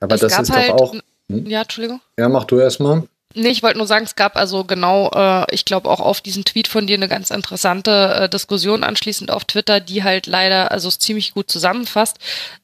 [0.00, 0.94] Aber Es das ist halt, doch auch.
[1.28, 1.46] Hm?
[1.46, 2.00] Ja, Entschuldigung.
[2.18, 3.04] Ja, mach du erstmal.
[3.36, 6.44] Nee, ich wollte nur sagen, es gab also genau, äh, ich glaube auch auf diesen
[6.44, 10.86] Tweet von dir eine ganz interessante äh, Diskussion anschließend auf Twitter, die halt leider also
[10.86, 12.18] es ziemlich gut zusammenfasst,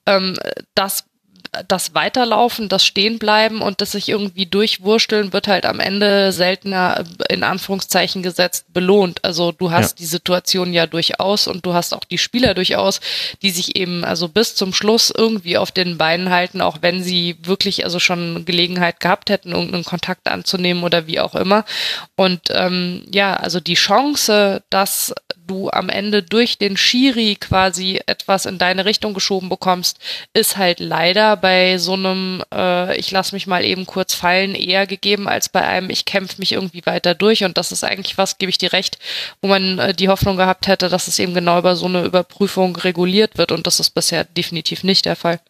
[0.06, 0.36] ähm,
[0.76, 1.04] dass
[1.66, 7.34] das Weiterlaufen, das Stehenbleiben und das sich irgendwie durchwursteln wird halt am Ende seltener äh,
[7.34, 9.24] in Anführungszeichen gesetzt belohnt.
[9.24, 10.02] Also du hast Ja.
[10.02, 13.00] die Situation ja durchaus und du hast auch die Spieler durchaus,
[13.42, 17.36] die sich eben also bis zum Schluss irgendwie auf den Beinen halten, auch wenn sie
[17.42, 21.64] wirklich also schon Gelegenheit gehabt hätten, irgendeinen Kontakt anzunehmen oder wie auch immer.
[22.16, 25.12] Und ähm, ja, also die Chance, dass
[25.46, 29.98] du am Ende durch den Schiri quasi etwas in deine Richtung geschoben bekommst,
[30.32, 34.86] ist halt leider bei so einem, äh, ich lass mich mal eben kurz fallen, eher
[34.86, 37.44] gegeben als bei einem, ich kämpfe mich irgendwie weiter durch.
[37.44, 38.98] Und das ist eigentlich was, gebe ich dir recht,
[39.42, 42.76] wo man äh, die Hoffnung gehabt hätte, dass es eben genau über so eine Überprüfung
[42.76, 43.52] reguliert wird.
[43.52, 45.40] Und das ist bisher definitiv nicht der Fall.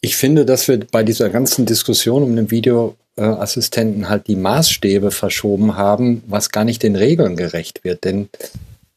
[0.00, 5.76] Ich finde, dass wir bei dieser ganzen Diskussion um den Videoassistenten halt die Maßstäbe verschoben
[5.76, 8.04] haben, was gar nicht den Regeln gerecht wird.
[8.04, 8.28] Denn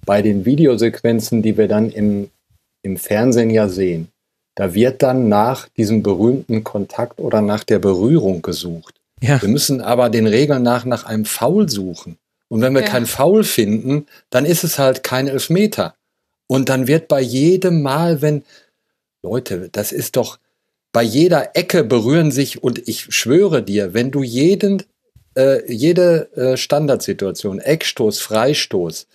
[0.05, 2.31] bei den Videosequenzen, die wir dann im,
[2.81, 4.07] im Fernsehen ja sehen,
[4.55, 8.95] da wird dann nach diesem berühmten Kontakt oder nach der Berührung gesucht.
[9.21, 9.41] Ja.
[9.41, 12.17] Wir müssen aber den Regeln nach nach einem Foul suchen.
[12.47, 12.87] Und wenn wir Ja.
[12.87, 15.95] kein Foul finden, dann ist es halt kein Elfmeter.
[16.47, 18.43] Und dann wird bei jedem Mal, wenn,
[19.23, 20.37] Leute, das ist doch,
[20.93, 24.83] bei jeder Ecke berühren sich, und ich schwöre dir, wenn du jeden,
[25.35, 29.07] äh, jede äh, Standardsituation, Eckstoß, Freistoß,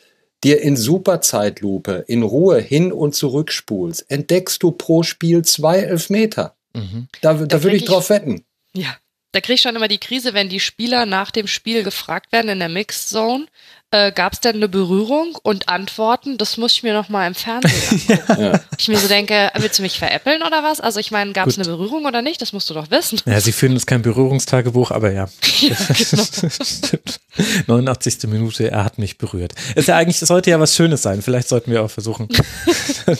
[0.44, 6.56] dir in Superzeitlupe in Ruhe hin und zurück spulst, entdeckst du pro Spiel zwei Elfmeter.
[6.74, 7.08] Mhm.
[7.20, 8.44] Da, da, Da würde ich drauf wetten.
[8.74, 8.96] Ja.
[9.32, 12.48] Da krieg ich schon immer die Krise, wenn die Spieler nach dem Spiel gefragt werden
[12.48, 13.46] in der Mixed Zone,
[13.90, 17.34] äh, gab es denn eine Berührung und Antworten, das muss ich mir noch mal im
[17.34, 18.40] Fernsehen angucken.
[18.40, 18.60] Ja.
[18.78, 20.80] Ich mir so denke, willst du mich veräppeln oder was?
[20.80, 22.40] Also ich meine, gab es eine Berührung oder nicht?
[22.40, 23.20] Das musst du doch wissen.
[23.26, 25.28] Ja, sie führen jetzt kein Berührungstagebuch, aber ja.
[25.60, 26.22] Ja, genau.
[26.64, 27.20] Stimmt.
[27.66, 28.30] 89.
[28.30, 29.52] Minute, er hat mich berührt.
[29.74, 31.22] Ist ja eigentlich, es sollte ja was Schönes sein.
[31.22, 32.28] Vielleicht sollten wir auch versuchen,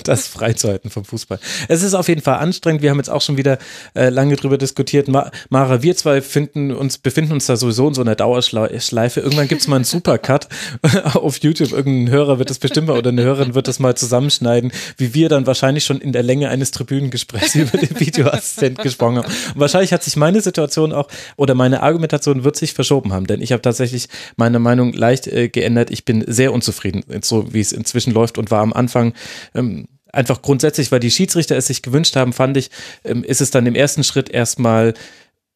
[0.04, 1.38] das freizuhalten vom Fußball.
[1.68, 2.82] Es ist auf jeden Fall anstrengend.
[2.82, 3.58] Wir haben jetzt auch schon wieder
[3.94, 5.08] äh, lange drüber diskutiert.
[5.08, 9.20] Ma Mara, wir zwei finden uns, befinden uns da sowieso in so einer Dauerschleife.
[9.20, 10.48] Irgendwann gibt es mal einen Supercut
[11.14, 11.72] auf YouTube.
[11.72, 15.28] Irgendein Hörer wird das bestimmt mal oder eine Hörerin wird das mal zusammenschneiden, wie wir
[15.28, 19.26] dann wahrscheinlich schon in der Länge eines Tribünengesprächs über den Videoassistent gesprochen haben.
[19.26, 23.40] Und wahrscheinlich hat sich meine Situation auch oder meine Argumentation wird sich verschoben haben, denn
[23.40, 25.90] ich habe tatsächlich meine Meinung leicht äh, geändert.
[25.90, 29.14] Ich bin sehr unzufrieden, so wie es inzwischen läuft und war am Anfang
[29.54, 32.70] ähm, einfach grundsätzlich, weil die Schiedsrichter es sich gewünscht haben, fand ich,
[33.04, 34.94] ähm, ist es dann im ersten Schritt erstmal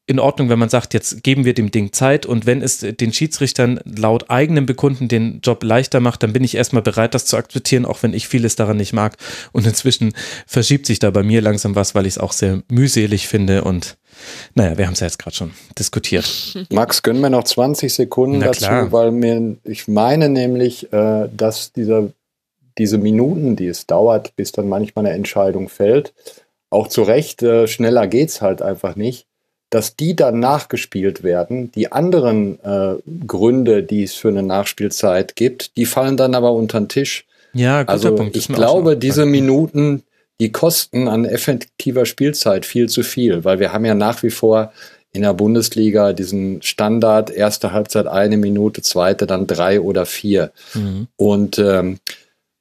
[0.06, 3.12] in Ordnung, wenn man sagt, jetzt geben wir dem Ding Zeit und wenn es den
[3.12, 7.38] Schiedsrichtern laut eigenem Bekunden den Job leichter macht, dann bin ich erstmal bereit, das zu
[7.38, 9.16] akzeptieren, auch wenn ich vieles daran nicht mag.
[9.52, 10.12] Und inzwischen
[10.46, 13.96] verschiebt sich da bei mir langsam was, weil ich es auch sehr mühselig finde und
[14.54, 16.26] naja, wir haben es ja jetzt gerade schon diskutiert.
[16.70, 18.92] Max, gönnen wir noch 20 Sekunden Na dazu, klar.
[18.92, 22.10] weil mir, ich meine nämlich, äh, dass dieser,
[22.76, 26.12] diese Minuten, die es dauert, bis dann manchmal eine Entscheidung fällt,
[26.70, 29.26] auch zu Recht, äh, schneller geht's halt einfach nicht,
[29.74, 31.72] dass die dann nachgespielt werden.
[31.72, 32.94] Die anderen äh,
[33.26, 37.24] Gründe, die es für eine Nachspielzeit gibt, die fallen dann aber unter den Tisch.
[37.52, 38.36] Ja, guter Also Punkt.
[38.36, 40.04] ich glaube, diese Minuten,
[40.38, 44.72] die kosten an effektiver Spielzeit viel zu viel, weil wir haben ja nach wie vor
[45.12, 50.52] in der Bundesliga diesen Standard, erste Halbzeit eine Minute, zweite dann drei oder vier.
[50.74, 51.08] Mhm.
[51.16, 51.98] Und ähm,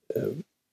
[0.10, 0.22] äh,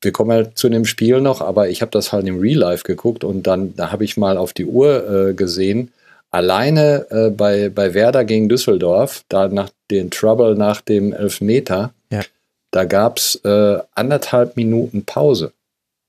[0.00, 2.84] wir kommen ja zu dem Spiel noch, aber ich habe das halt im Real Life
[2.84, 5.92] geguckt und dann da habe ich mal auf die Uhr äh, gesehen.
[6.30, 12.22] Alleine äh, bei, bei Werder gegen Düsseldorf, da nach den Trouble nach dem Elfmeter, Ja.
[12.70, 15.52] da gab's äh, anderthalb Minuten Pause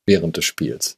[0.06, 0.98] während des Spiels.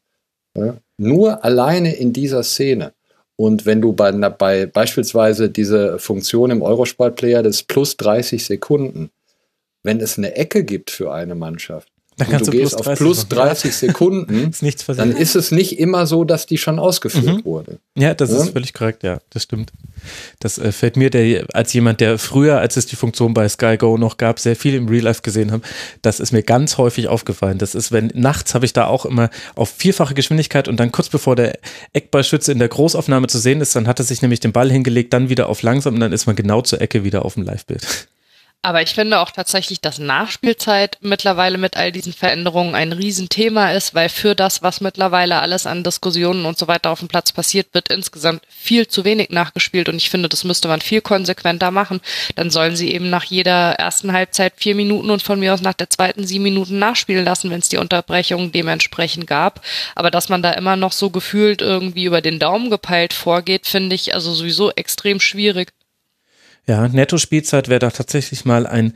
[0.58, 0.76] Ja?
[0.98, 2.94] Nur alleine in dieser Szene.
[3.36, 9.10] Und wenn du bei, bei beispielsweise diese Funktion im Eurosport-Player des plus 30 Sekunden,
[9.84, 12.86] wenn es eine Ecke gibt für eine Mannschaft Dann und kannst du gehst plus auf
[12.86, 13.36] 30 plus machen.
[13.48, 17.46] 30 Sekunden, Ist dann ist es nicht immer so, dass die schon ausgeführt Mhm.
[17.46, 17.80] wurde.
[17.98, 18.38] Ja, das Ja?
[18.38, 19.72] ist völlig korrekt, ja, das stimmt.
[20.40, 23.78] Das äh, fällt mir der, als jemand, der früher, als es die Funktion bei Sky
[23.78, 25.62] Go noch gab, sehr viel im Real Life gesehen haben.
[26.02, 27.58] Das ist mir ganz häufig aufgefallen.
[27.58, 31.10] Das ist, wenn nachts habe ich da auch immer auf vierfache Geschwindigkeit und dann kurz
[31.10, 31.58] bevor der
[31.94, 35.14] Eckballschütze in der Großaufnahme zu sehen ist, dann hat er sich nämlich den Ball hingelegt,
[35.14, 38.08] dann wieder auf langsam und dann ist man genau zur Ecke wieder auf dem Live-Bild.
[38.66, 43.94] Aber ich finde auch tatsächlich, dass Nachspielzeit mittlerweile mit all diesen Veränderungen ein Riesenthema ist,
[43.94, 47.68] weil für das, was mittlerweile alles an Diskussionen und so weiter auf dem Platz passiert,
[47.74, 52.00] wird insgesamt viel zu wenig nachgespielt und ich finde, das müsste man viel konsequenter machen.
[52.36, 55.74] Dann sollen sie eben nach jeder ersten Halbzeit vier Minuten und von mir aus nach
[55.74, 59.60] der zweiten sieben Minuten nachspielen lassen, wenn es die Unterbrechung dementsprechend gab.
[59.94, 63.94] Aber dass man da immer noch so gefühlt irgendwie über den Daumen gepeilt vorgeht, finde
[63.94, 65.74] ich also sowieso extrem schwierig.
[66.68, 68.94] Ja, Netto-Spielzeit wäre da tatsächlich mal ein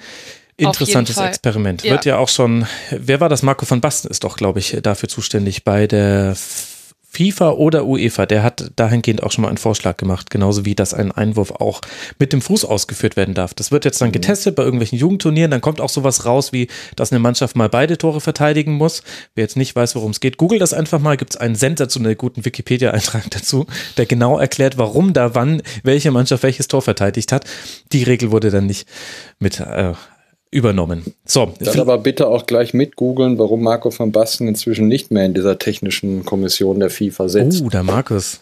[0.57, 1.83] interessantes Experiment.
[1.83, 1.91] Ja.
[1.91, 3.43] Wird ja auch schon, wer war das?
[3.43, 6.35] Marco van Basten ist doch, glaube ich, dafür zuständig bei der
[7.17, 10.93] FIFA oder UEFA, der hat dahingehend auch schon mal einen Vorschlag gemacht, genauso wie dass
[10.93, 11.81] ein Einwurf auch
[12.19, 13.55] mit dem Fuß ausgeführt werden darf.
[13.55, 14.13] Das wird jetzt dann mhm.
[14.13, 17.97] getestet bei irgendwelchen Jugendturnieren, dann kommt auch sowas raus, wie dass eine Mannschaft mal beide
[17.97, 19.01] Tore verteidigen muss.
[19.33, 22.15] Wer jetzt nicht weiß, worum es geht, google das einfach mal, gibt es einen sensationell
[22.15, 23.65] guten Wikipedia-Eintrag dazu,
[23.97, 27.45] der genau erklärt, warum da wann welche Mannschaft welches Tor verteidigt hat.
[27.93, 28.87] Die Regel wurde dann nicht
[29.39, 29.93] mit äh,
[30.51, 31.13] übernommen.
[31.25, 31.51] So.
[31.59, 35.33] Dann aber bitte auch gleich mit googeln, warum Marco van Basten inzwischen nicht mehr in
[35.33, 37.61] dieser technischen Kommission der FIFA sitzt.
[37.63, 38.39] Oh, der Markus.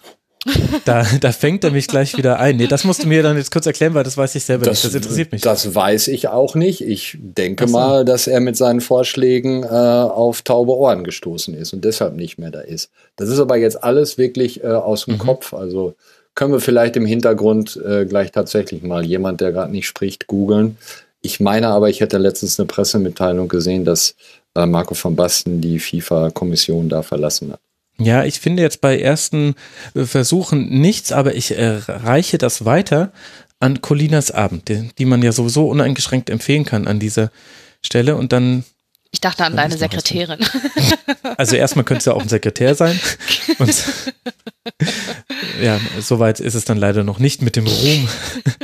[0.86, 2.58] Da, da fängt er mich gleich wieder ein.
[2.58, 4.84] Nee, das musst du mir dann jetzt kurz erklären, weil das weiß ich selber das,
[4.84, 4.94] nicht.
[4.94, 5.42] Das interessiert mich.
[5.42, 6.82] Das weiß ich auch nicht.
[6.82, 7.74] Ich denke so.
[7.74, 12.38] mal, dass er mit seinen Vorschlägen äh, auf taube Ohren gestoßen ist und deshalb nicht
[12.38, 12.92] mehr da ist.
[13.16, 15.20] Das ist aber jetzt alles wirklich äh, aus dem mhm.
[15.20, 15.54] Kopf.
[15.56, 15.96] Also
[16.36, 20.78] können wir vielleicht im Hintergrund äh, gleich tatsächlich mal jemand, der gerade nicht spricht, googeln.
[21.26, 24.16] Ich meine aber, ich hätte letztens eine Pressemitteilung gesehen, dass
[24.54, 27.60] äh, Marco van Basten die FIFA-Kommission da verlassen hat.
[27.98, 29.56] Ja, ich finde jetzt bei ersten
[29.96, 33.12] äh, Versuchen nichts, aber ich äh, reiche das weiter
[33.60, 37.32] an Colinas Abend, die, die, man ja sowieso uneingeschränkt empfehlen kann an dieser
[37.82, 38.64] Stelle und dann.
[39.10, 40.40] Ich dachte an deine Sekretärin.
[41.38, 43.00] Also erstmal könnte es ja auch ein Sekretär sein.
[43.60, 43.70] Und
[45.62, 48.08] ja, soweit ist es dann leider noch nicht mit dem Ruhm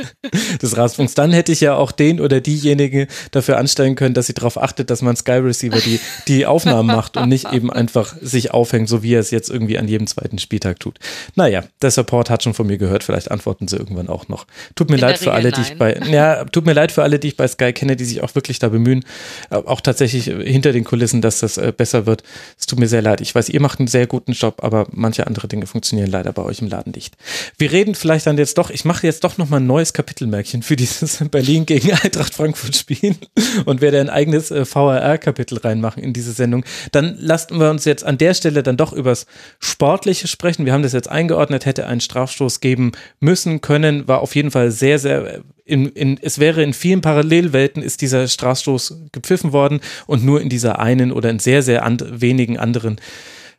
[0.62, 1.14] des Rasenfunks.
[1.14, 4.90] Dann hätte ich ja auch den oder diejenige dafür anstellen können, dass sie darauf achtet,
[4.90, 9.02] dass man Sky Receiver die, die Aufnahmen macht und nicht eben einfach sich aufhängt, so
[9.02, 10.98] wie er es jetzt irgendwie an jedem zweiten Spieltag tut.
[11.36, 14.46] Naja, der Support hat schon von mir gehört, vielleicht antworten sie irgendwann auch noch.
[14.74, 15.62] Tut mir In leid für alle, nein.
[15.62, 18.04] die ich bei, ja, tut mir leid für alle, die ich bei Sky kenne, die
[18.04, 19.04] sich auch wirklich da bemühen,
[19.50, 22.24] auch tatsächlich hinter den Kulissen, dass das äh, besser wird.
[22.58, 23.20] Es tut mir sehr leid.
[23.20, 26.42] Ich weiß, ihr macht einen sehr guten Job, aber manche andere Dinge funktionieren leider bei
[26.42, 27.16] euch im Laden nicht.
[27.58, 30.76] Wir reden vielleicht dann jetzt doch, ich mache jetzt doch nochmal ein neues Kapitelmärkchen für
[30.76, 33.16] dieses Berlin gegen Eintracht Frankfurt Spiel
[33.64, 36.64] und werde ein eigenes äh, VRR-Kapitel reinmachen in diese Sendung.
[36.92, 39.26] Dann lassen wir uns jetzt an der Stelle dann doch übers
[39.58, 40.66] Sportliche sprechen.
[40.66, 44.70] Wir haben das jetzt eingeordnet, hätte einen Strafstoß geben müssen, können, war auf jeden Fall
[44.70, 50.24] sehr, sehr in, in, es wäre in vielen Parallelwelten ist dieser Strafstoß gepfiffen worden und
[50.24, 53.00] nur in dieser einen oder in sehr, sehr and, wenigen anderen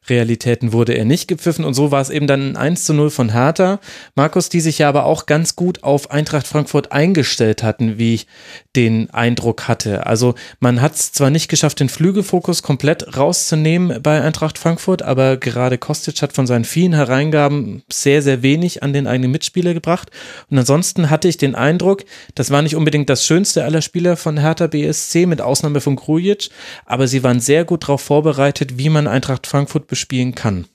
[0.10, 3.10] Realitäten wurde er nicht gepfiffen und so war es eben dann ein 1 zu 0
[3.10, 3.80] von Hertha.
[4.16, 8.28] Markus, die sich ja aber auch ganz gut auf Eintracht Frankfurt eingestellt hatten, wie ich
[8.76, 10.06] den Eindruck hatte.
[10.06, 15.38] Also man hat es zwar nicht geschafft, den Flügelfokus komplett rauszunehmen bei Eintracht Frankfurt, aber
[15.38, 20.10] gerade Kostic hat von seinen vielen Hereingaben sehr, sehr wenig an den eigenen Mitspieler gebracht.
[20.50, 22.04] Und ansonsten hatte ich den Eindruck,
[22.36, 26.50] das war nicht unbedingt das schönste aller Spieler von Hertha BSC, mit Ausnahme von Grujic,
[26.86, 30.65] aber sie waren sehr gut darauf vorbereitet, wie man Eintracht Frankfurt bespielen kann.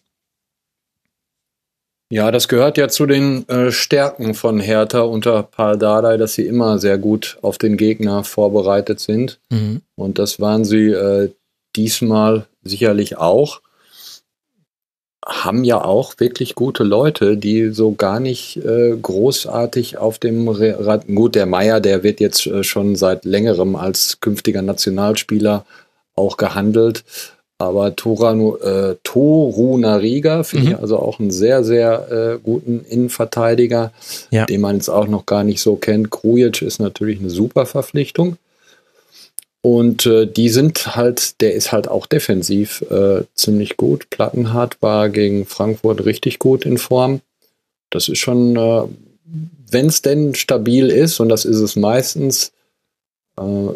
[2.09, 6.47] Ja, das gehört ja zu den äh, Stärken von Hertha unter Paul Dardai, dass sie
[6.47, 9.41] immer sehr gut auf den Gegner vorbereitet sind.
[9.51, 9.83] Mhm.
[9.97, 11.31] Und das waren sie äh,
[11.75, 13.61] diesmal sicherlich auch.
[15.27, 21.09] Haben ja auch wirklich gute Leute, die so gar nicht äh, großartig auf dem Rad.
[21.09, 25.67] Gut, der Meier, der wird jetzt äh, schon seit längerem als künftiger Nationalspieler
[26.15, 27.05] auch gehandelt.
[27.61, 30.73] Aber Toranu, äh, Toru Nariga finde mhm.
[30.73, 33.93] ich also auch einen sehr, sehr äh, guten Innenverteidiger,
[34.31, 34.47] ja.
[34.47, 36.11] den man jetzt auch noch gar nicht so kennt.
[36.11, 38.37] Krujic ist natürlich eine super Verpflichtung.
[39.61, 44.09] Und äh, die sind halt, der ist halt auch defensiv äh, ziemlich gut.
[44.09, 47.21] Plattenhardt war gegen Frankfurt richtig gut in Form.
[47.91, 48.83] Das ist schon, äh,
[49.71, 52.53] wenn es denn stabil ist, und das ist es meistens,
[53.37, 53.73] äh,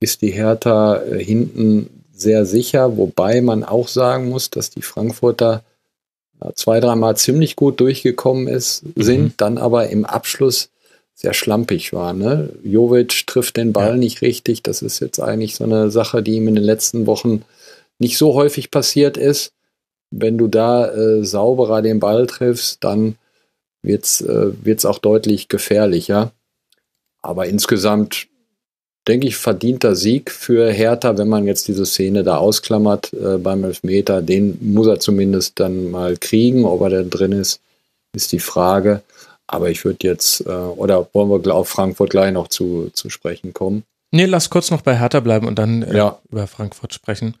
[0.00, 5.62] ist die Hertha äh, hinten sehr sicher, wobei man auch sagen muss, dass die Frankfurter
[6.54, 9.34] zwei, dreimal ziemlich gut durchgekommen ist, sind, mhm.
[9.36, 10.70] dann aber im Abschluss
[11.14, 12.12] sehr schlampig war.
[12.12, 12.50] Ne?
[12.64, 13.96] Jovic trifft den Ball ja.
[13.96, 14.62] nicht richtig.
[14.62, 17.44] Das ist jetzt eigentlich so eine Sache, die ihm in den letzten Wochen
[17.98, 19.52] nicht so häufig passiert ist.
[20.10, 23.16] Wenn du da äh, sauberer den Ball triffst, dann
[23.82, 26.32] wird es äh, wird's auch deutlich gefährlicher.
[27.22, 28.26] Aber insgesamt
[29.08, 33.64] denke ich, verdienter Sieg für Hertha, wenn man jetzt diese Szene da ausklammert äh, beim
[33.64, 34.22] Elfmeter.
[34.22, 36.64] Den muss er zumindest dann mal kriegen.
[36.64, 37.60] Ob er da drin ist,
[38.14, 39.02] ist die Frage.
[39.48, 43.52] Aber ich würde jetzt, äh, oder wollen wir auf Frankfurt gleich noch zu, zu sprechen
[43.52, 43.82] kommen?
[44.12, 46.18] Nee, lass kurz noch bei Hertha bleiben und dann äh, Ja.
[46.30, 47.34] über Frankfurt sprechen.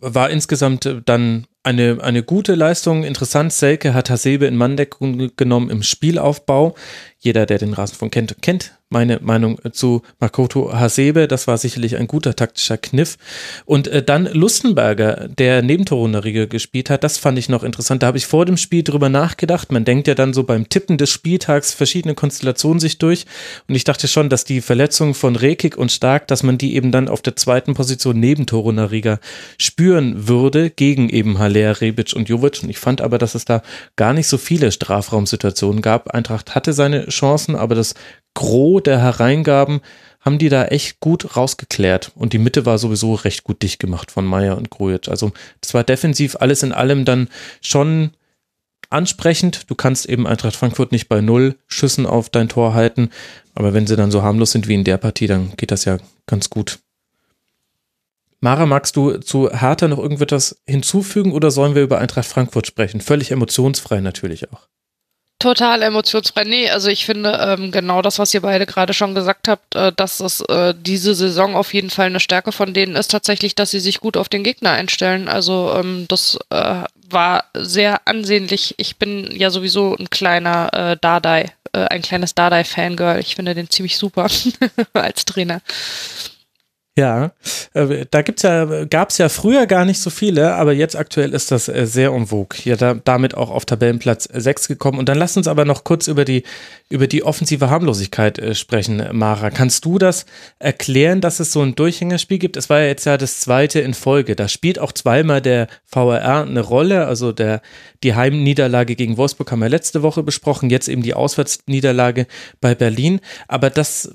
[0.00, 3.04] War insgesamt äh, dann eine, eine gute Leistung.
[3.04, 6.74] Interessant, Selke hat Hasebe in Manndeckung genommen im Spielaufbau.
[7.18, 11.26] Jeder, der den Rasenfunk kennt, kennt meine Meinung zu Makoto Hasebe.
[11.26, 13.16] Das war sicherlich ein guter taktischer Kniff.
[13.64, 18.02] Und äh, dann Lustenberger, der Nebentorunterriege gespielt hat, das fand ich noch interessant.
[18.02, 19.72] Da habe ich vor dem Spiel drüber nachgedacht.
[19.72, 23.24] Man denkt ja dann so beim Tippen des Spieltags verschiedene Konstellationen sich durch.
[23.66, 26.92] Und ich dachte schon, dass die Verletzungen von Rekik und Stark, dass man die eben
[26.92, 29.18] dann auf der zweiten Position neben Torunterrieger
[29.58, 32.62] spüren würde, gegen eben Haller, Rebic und Jovic.
[32.62, 33.62] Und ich fand aber, dass es da
[33.96, 36.10] gar nicht so viele Strafraumsituationen gab.
[36.10, 37.94] Eintracht hatte seine Chancen, aber das
[38.34, 39.80] Gros der Hereingaben
[40.20, 42.12] haben die da echt gut rausgeklärt.
[42.14, 45.08] Und die Mitte war sowieso recht gut dicht gemacht von Meier und Grujic.
[45.08, 47.28] Also das war defensiv alles in allem dann
[47.60, 48.12] schon
[48.88, 49.68] ansprechend.
[49.68, 53.10] Du kannst eben Eintracht Frankfurt nicht bei null Schüssen auf dein Tor halten.
[53.54, 55.98] Aber wenn sie dann so harmlos sind wie in der Partie, dann geht das ja
[56.26, 56.78] ganz gut.
[58.42, 63.00] Mara, magst du zu Hertha noch irgendetwas hinzufügen oder sollen wir über Eintracht Frankfurt sprechen?
[63.00, 64.66] Völlig emotionsfrei natürlich auch.
[65.38, 66.42] Total emotionsfrei.
[66.42, 69.92] Nee, also ich finde ähm, genau das, was ihr beide gerade schon gesagt habt, äh,
[69.92, 73.70] dass es äh, diese Saison auf jeden Fall eine Stärke von denen ist tatsächlich, dass
[73.70, 75.28] sie sich gut auf den Gegner einstellen.
[75.28, 78.74] Also ähm, das äh, war sehr ansehnlich.
[78.78, 83.20] Ich bin ja sowieso ein kleiner äh, Dardai, äh, ein kleines Dardai-Fangirl.
[83.20, 84.26] Ich finde den ziemlich super
[84.94, 85.60] als Trainer.
[86.98, 87.32] Ja,
[87.72, 91.50] äh, da gibt's ja, gab's ja früher gar nicht so viele, aber jetzt aktuell ist
[91.50, 92.58] das äh, sehr vogue.
[92.64, 94.98] Ja, da, damit auch auf Tabellenplatz 6 gekommen.
[94.98, 96.42] Und dann lass uns aber noch kurz über die,
[96.90, 99.48] über die offensive Harmlosigkeit äh, sprechen, Mara.
[99.48, 100.26] Kannst du das
[100.58, 102.58] erklären, dass es so ein Durchhängerspiel gibt?
[102.58, 104.36] Es war ja jetzt ja das zweite in Folge.
[104.36, 107.06] Da spielt auch zweimal der VRR eine Rolle.
[107.06, 107.62] Also der,
[108.02, 112.26] die Heimniederlage gegen Wolfsburg haben wir letzte Woche besprochen, jetzt eben die Auswärtsniederlage
[112.60, 113.20] bei Berlin.
[113.48, 114.12] Aber das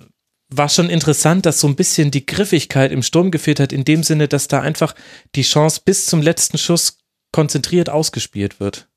[0.49, 4.03] war schon interessant, dass so ein bisschen die Griffigkeit im Sturm gefehlt hat, in dem
[4.03, 4.95] Sinne, dass da einfach
[5.35, 6.97] die Chance bis zum letzten Schuss
[7.31, 8.87] konzentriert ausgespielt wird.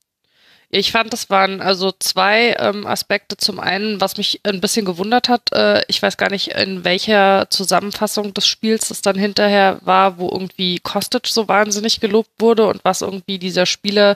[0.73, 3.35] Ich fand, das waren also zwei ähm, Aspekte.
[3.35, 7.47] Zum einen, was mich ein bisschen gewundert hat, äh, ich weiß gar nicht, in welcher
[7.49, 12.79] Zusammenfassung des Spiels es dann hinterher war, wo irgendwie Kostic so wahnsinnig gelobt wurde und
[12.85, 14.15] was irgendwie dieser Spieler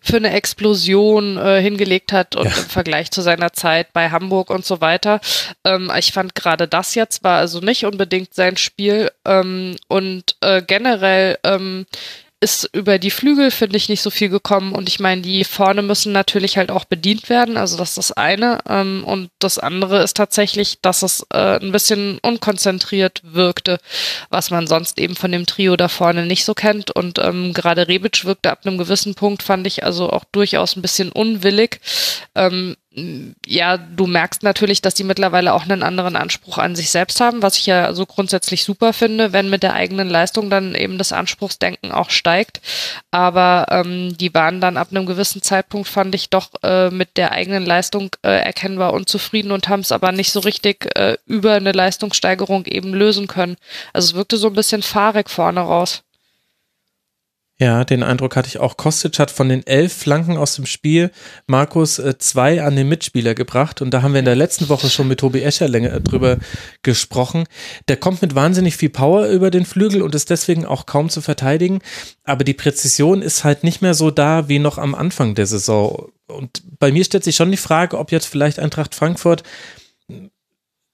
[0.00, 2.56] für eine Explosion äh, hingelegt hat und Ja.
[2.56, 5.20] im Vergleich zu seiner Zeit bei Hamburg und so weiter.
[5.64, 10.62] Ähm, ich fand gerade das jetzt war also nicht unbedingt sein Spiel ähm, und äh,
[10.62, 11.84] generell ähm,
[12.42, 14.72] ist über die Flügel, finde ich, nicht so viel gekommen.
[14.72, 17.56] Und ich meine, die vorne müssen natürlich halt auch bedient werden.
[17.56, 18.58] Also das ist das eine.
[18.68, 23.78] Ähm, und das andere ist tatsächlich, dass es äh, ein bisschen unkonzentriert wirkte,
[24.28, 26.90] was man sonst eben von dem Trio da vorne nicht so kennt.
[26.90, 30.82] Und ähm, gerade Rebic wirkte ab einem gewissen Punkt, fand ich also auch durchaus ein
[30.82, 31.80] bisschen unwillig.
[32.34, 32.76] Ähm,
[33.46, 37.40] ja, du merkst natürlich, dass die mittlerweile auch einen anderen Anspruch an sich selbst haben,
[37.40, 41.12] was ich ja so grundsätzlich super finde, wenn mit der eigenen Leistung dann eben das
[41.12, 42.60] Anspruchsdenken auch steigt.
[43.10, 47.32] Aber ähm, die waren dann ab einem gewissen Zeitpunkt, fand ich, doch äh, mit der
[47.32, 51.72] eigenen Leistung äh, erkennbar unzufrieden und haben es aber nicht so richtig äh, über eine
[51.72, 53.56] Leistungssteigerung eben lösen können.
[53.94, 56.02] Also es wirkte so ein bisschen fahrig vorne raus.
[57.62, 58.76] Ja, den Eindruck hatte ich auch.
[58.76, 61.12] Kostic hat von den elf Flanken aus dem Spiel
[61.46, 63.80] Markus äh, zwei an den Mitspieler gebracht.
[63.80, 66.38] Und da haben wir in der letzten Woche schon mit Tobi Escher länger drüber
[66.82, 67.44] gesprochen.
[67.86, 71.20] Der kommt mit wahnsinnig viel Power über den Flügel und ist deswegen auch kaum zu
[71.20, 71.78] verteidigen.
[72.24, 76.10] Aber die Präzision ist halt nicht mehr so da wie noch am Anfang der Saison.
[76.26, 79.44] Und bei mir stellt sich schon die Frage, ob jetzt vielleicht Eintracht Frankfurt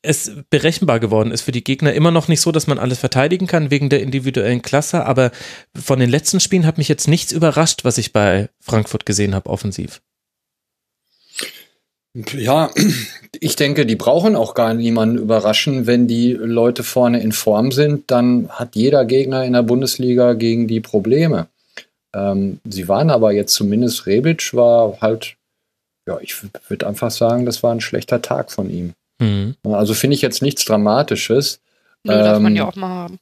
[0.02, 1.92] es berechenbar geworden ist für die Gegner.
[1.92, 5.32] Immer noch nicht so, dass man alles verteidigen kann wegen der individuellen Klasse, aber
[5.74, 9.50] von den letzten Spielen hat mich jetzt nichts überrascht, was ich bei Frankfurt gesehen habe,
[9.50, 10.00] offensiv.
[12.32, 12.70] Ja,
[13.40, 15.87] ich denke, die brauchen auch gar niemanden überraschen.
[15.87, 20.66] Wenn die Leute vorne in Form sind, dann hat jeder Gegner in der Bundesliga gegen
[20.66, 21.49] die Probleme.
[22.14, 25.36] Ähm, sie waren aber jetzt zumindest, Rebic war halt,
[26.07, 26.34] ja, ich
[26.68, 28.94] würde einfach sagen, das war ein schlechter Tag von ihm.
[29.18, 29.56] Mhm.
[29.64, 31.60] Also finde ich jetzt nichts Dramatisches.
[32.04, 33.18] Nö, darf man Ähm, ja auch mal haben.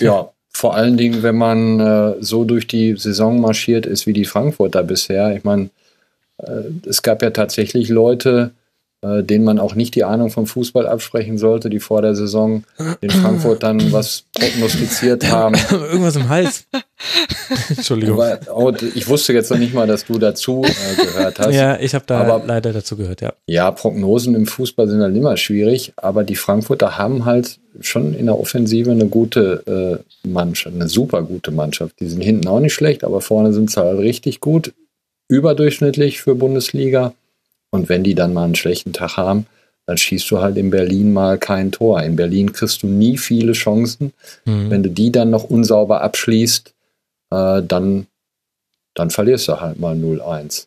[0.00, 4.24] Ja, vor allen Dingen, wenn man äh, so durch die Saison marschiert ist wie die
[4.24, 5.36] Frankfurter bisher.
[5.36, 5.70] Ich meine,
[6.38, 8.52] äh, es gab ja tatsächlich Leute,
[9.02, 12.64] äh, denen man auch nicht die Ahnung vom Fußball absprechen sollte, die vor der Saison
[13.00, 15.54] in Frankfurt dann was prognostiziert haben.
[15.70, 16.66] Irgendwas im Hals.
[17.68, 18.20] Entschuldigung.
[18.20, 21.54] Aber, oh, ich wusste jetzt noch nicht mal, dass du dazu äh, gehört hast.
[21.54, 23.32] Ja, ich habe da Aber- leider dazu gehört, ja.
[23.46, 28.26] Ja, Prognosen im Fußball sind halt immer schwierig, aber die Frankfurter haben halt schon in
[28.26, 32.00] der Offensive eine gute äh, Mannschaft, eine super gute Mannschaft.
[32.00, 34.72] Die sind hinten auch nicht schlecht, aber vorne sind sie halt richtig gut,
[35.28, 37.12] überdurchschnittlich für Bundesliga.
[37.70, 39.46] Und wenn die dann mal einen schlechten Tag haben,
[39.86, 42.02] dann schießt du halt in Berlin mal kein Tor.
[42.02, 44.12] In Berlin kriegst du nie viele Chancen.
[44.44, 44.70] Mhm.
[44.70, 46.74] Wenn du die dann noch unsauber abschließt,
[47.30, 48.06] äh, dann,
[48.94, 50.66] dann verlierst du halt mal 0-1.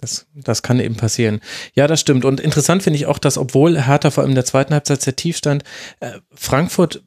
[0.00, 1.40] Das, das kann eben passieren.
[1.74, 2.24] Ja, das stimmt.
[2.24, 5.16] Und interessant finde ich auch, dass obwohl Hertha vor allem in der zweiten Halbzeit sehr
[5.16, 5.62] tief stand,
[6.00, 7.02] äh, Frankfurt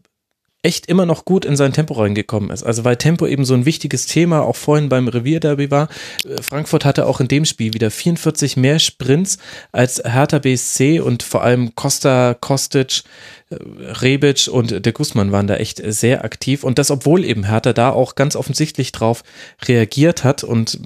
[0.64, 2.64] echt immer noch gut in sein Tempo reingekommen ist.
[2.64, 5.90] Also weil Tempo eben so ein wichtiges Thema auch vorhin beim Revierderby war.
[6.26, 9.38] Äh, Frankfurt hatte auch in dem Spiel wieder 44 mehr Sprints
[9.74, 13.04] als Hertha BSC und vor allem Costa, Kostic,
[13.50, 13.56] äh,
[14.00, 17.90] Rebic und der Guzman waren da echt sehr aktiv und das, obwohl eben Hertha da
[17.90, 19.24] auch ganz offensichtlich drauf
[19.68, 20.80] reagiert hat und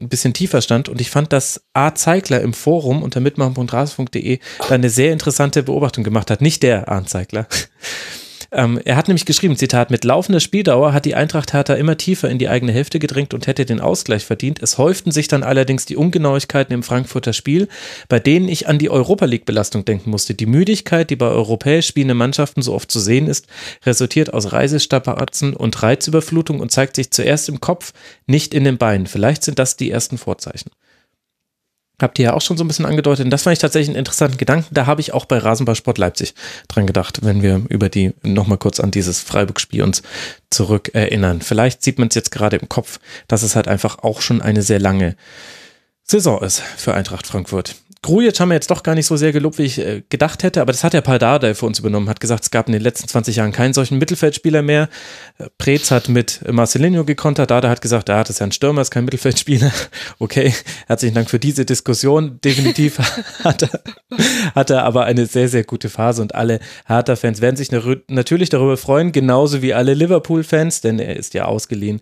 [0.00, 1.92] ein bisschen tiefer stand und ich fand, dass A.
[1.92, 4.38] Zeigler im Forum unter mitmachen.rasen.de
[4.68, 7.04] da eine sehr interessante Beobachtung gemacht hat, nicht der A.
[7.04, 7.48] Zeigler.
[8.50, 12.30] Ähm, er hat nämlich geschrieben, Zitat, mit laufender Spieldauer hat die Eintracht Hertha immer tiefer
[12.30, 14.62] in die eigene Hälfte gedrängt und hätte den Ausgleich verdient.
[14.62, 17.68] Es häuften sich dann allerdings die Ungenauigkeiten im Frankfurter Spiel,
[18.08, 20.34] bei denen ich an die Europa League-Belastung denken musste.
[20.34, 23.48] Die Müdigkeit, die bei europäisch spielenden Mannschaften so oft zu sehen ist,
[23.84, 27.92] resultiert aus Reisestrapazen und Reizüberflutung und zeigt sich zuerst im Kopf,
[28.26, 29.06] nicht in den Beinen.
[29.06, 30.70] Vielleicht sind das die ersten Vorzeichen.
[32.00, 33.24] Habt ihr ja auch schon so ein bisschen angedeutet.
[33.24, 34.72] Und das fand ich tatsächlich einen interessanten Gedanken.
[34.72, 36.34] Da habe ich auch bei Rasenballsport Leipzig
[36.68, 40.02] dran gedacht, wenn wir über die nochmal kurz an dieses Freiburg-Spiel uns
[40.50, 41.40] zurück erinnern.
[41.40, 44.62] Vielleicht sieht man es jetzt gerade im Kopf, dass es halt einfach auch schon eine
[44.62, 45.16] sehr lange
[46.04, 47.74] Saison ist für Eintracht Frankfurt.
[48.02, 50.60] Grujic haben wir jetzt doch gar nicht so sehr gelobt, wie ich äh, gedacht hätte,
[50.60, 52.82] aber das hat ja Paul Dardai für uns übernommen, hat gesagt, es gab in den
[52.82, 54.88] letzten 20 Jahren keinen solchen Mittelfeldspieler mehr.
[55.38, 58.82] Äh, Preetz hat mit Marcelinho gekontert, Dardai hat gesagt, ja, das ist ja ein Stürmer,
[58.82, 59.72] ist kein Mittelfeldspieler.
[60.20, 60.52] Okay,
[60.86, 62.40] herzlichen Dank für diese Diskussion.
[62.42, 62.98] Definitiv
[63.44, 63.80] hat er,
[64.54, 68.76] hat er aber eine sehr, sehr gute Phase und alle Hertha-Fans werden sich natürlich darüber
[68.76, 72.00] freuen, genauso wie alle Liverpool-Fans, denn er ist ja ausgeliehen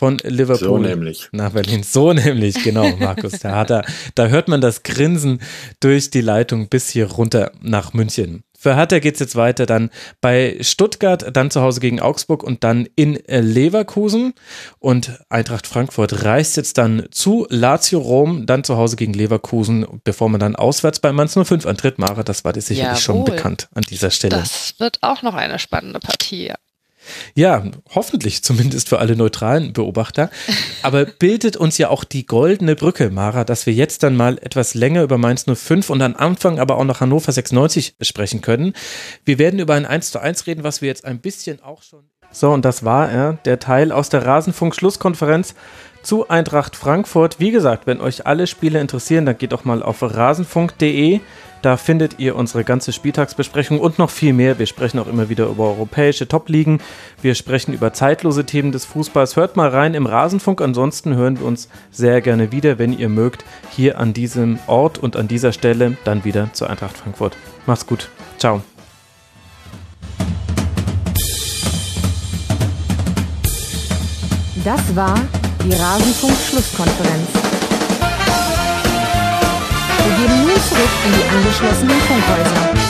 [0.00, 1.28] von Liverpool So nämlich.
[1.30, 1.82] nach Berlin.
[1.82, 3.32] So nämlich, genau, Markus.
[3.40, 3.84] Da hat er,
[4.14, 5.40] da hört man das Grinsen
[5.80, 8.42] durch die Leitung bis hier runter nach München.
[8.58, 9.90] Für Hertha geht's jetzt weiter dann
[10.22, 14.32] bei Stuttgart, dann zu Hause gegen Augsburg und dann in äh, Leverkusen.
[14.78, 20.30] Und Eintracht Frankfurt reist jetzt dann zu Lazio Rom, dann zu Hause gegen Leverkusen, bevor
[20.30, 21.98] man dann auswärts bei Mainz 05 antritt.
[21.98, 23.34] Mara, das war dir sicherlich schon Jawohl.
[23.36, 24.36] bekannt an dieser Stelle.
[24.36, 26.46] Das wird auch noch eine spannende Partie.
[26.48, 26.54] ja.
[27.34, 30.30] Ja, hoffentlich zumindest für alle neutralen Beobachter.
[30.82, 34.74] Aber bildet uns ja auch die goldene Brücke, Mara, dass wir jetzt dann mal etwas
[34.74, 38.74] länger über Mainz 05 und am Anfang aber auch noch Hannover 96 sprechen können.
[39.24, 42.04] Wir werden über ein 1 zu 1 reden, was wir jetzt ein bisschen auch schon.
[42.32, 45.54] So, und das war er, der Teil aus der Rasenfunk-Schlusskonferenz
[46.02, 47.40] zu Eintracht Frankfurt.
[47.40, 51.20] Wie gesagt, wenn euch alle Spiele interessieren, dann geht doch mal auf rasenfunk.de.
[51.62, 54.58] Da findet ihr unsere ganze Spieltagsbesprechung und noch viel mehr.
[54.58, 56.80] Wir sprechen auch immer wieder über europäische Top-Ligen.
[57.20, 59.36] Wir sprechen über zeitlose Themen des Fußballs.
[59.36, 60.62] Hört mal rein im Rasenfunk.
[60.62, 65.16] Ansonsten hören wir uns sehr gerne wieder, wenn ihr mögt, hier an diesem Ort und
[65.16, 67.36] an dieser Stelle dann wieder zur Eintracht Frankfurt.
[67.66, 68.08] Macht's gut.
[68.38, 68.62] Ciao.
[74.64, 75.18] Das war
[75.64, 77.39] die Rasenfunk-Schlusskonferenz.
[80.20, 82.89] Wir gehen nun zurück in die angeschlossenen Funkhäuser.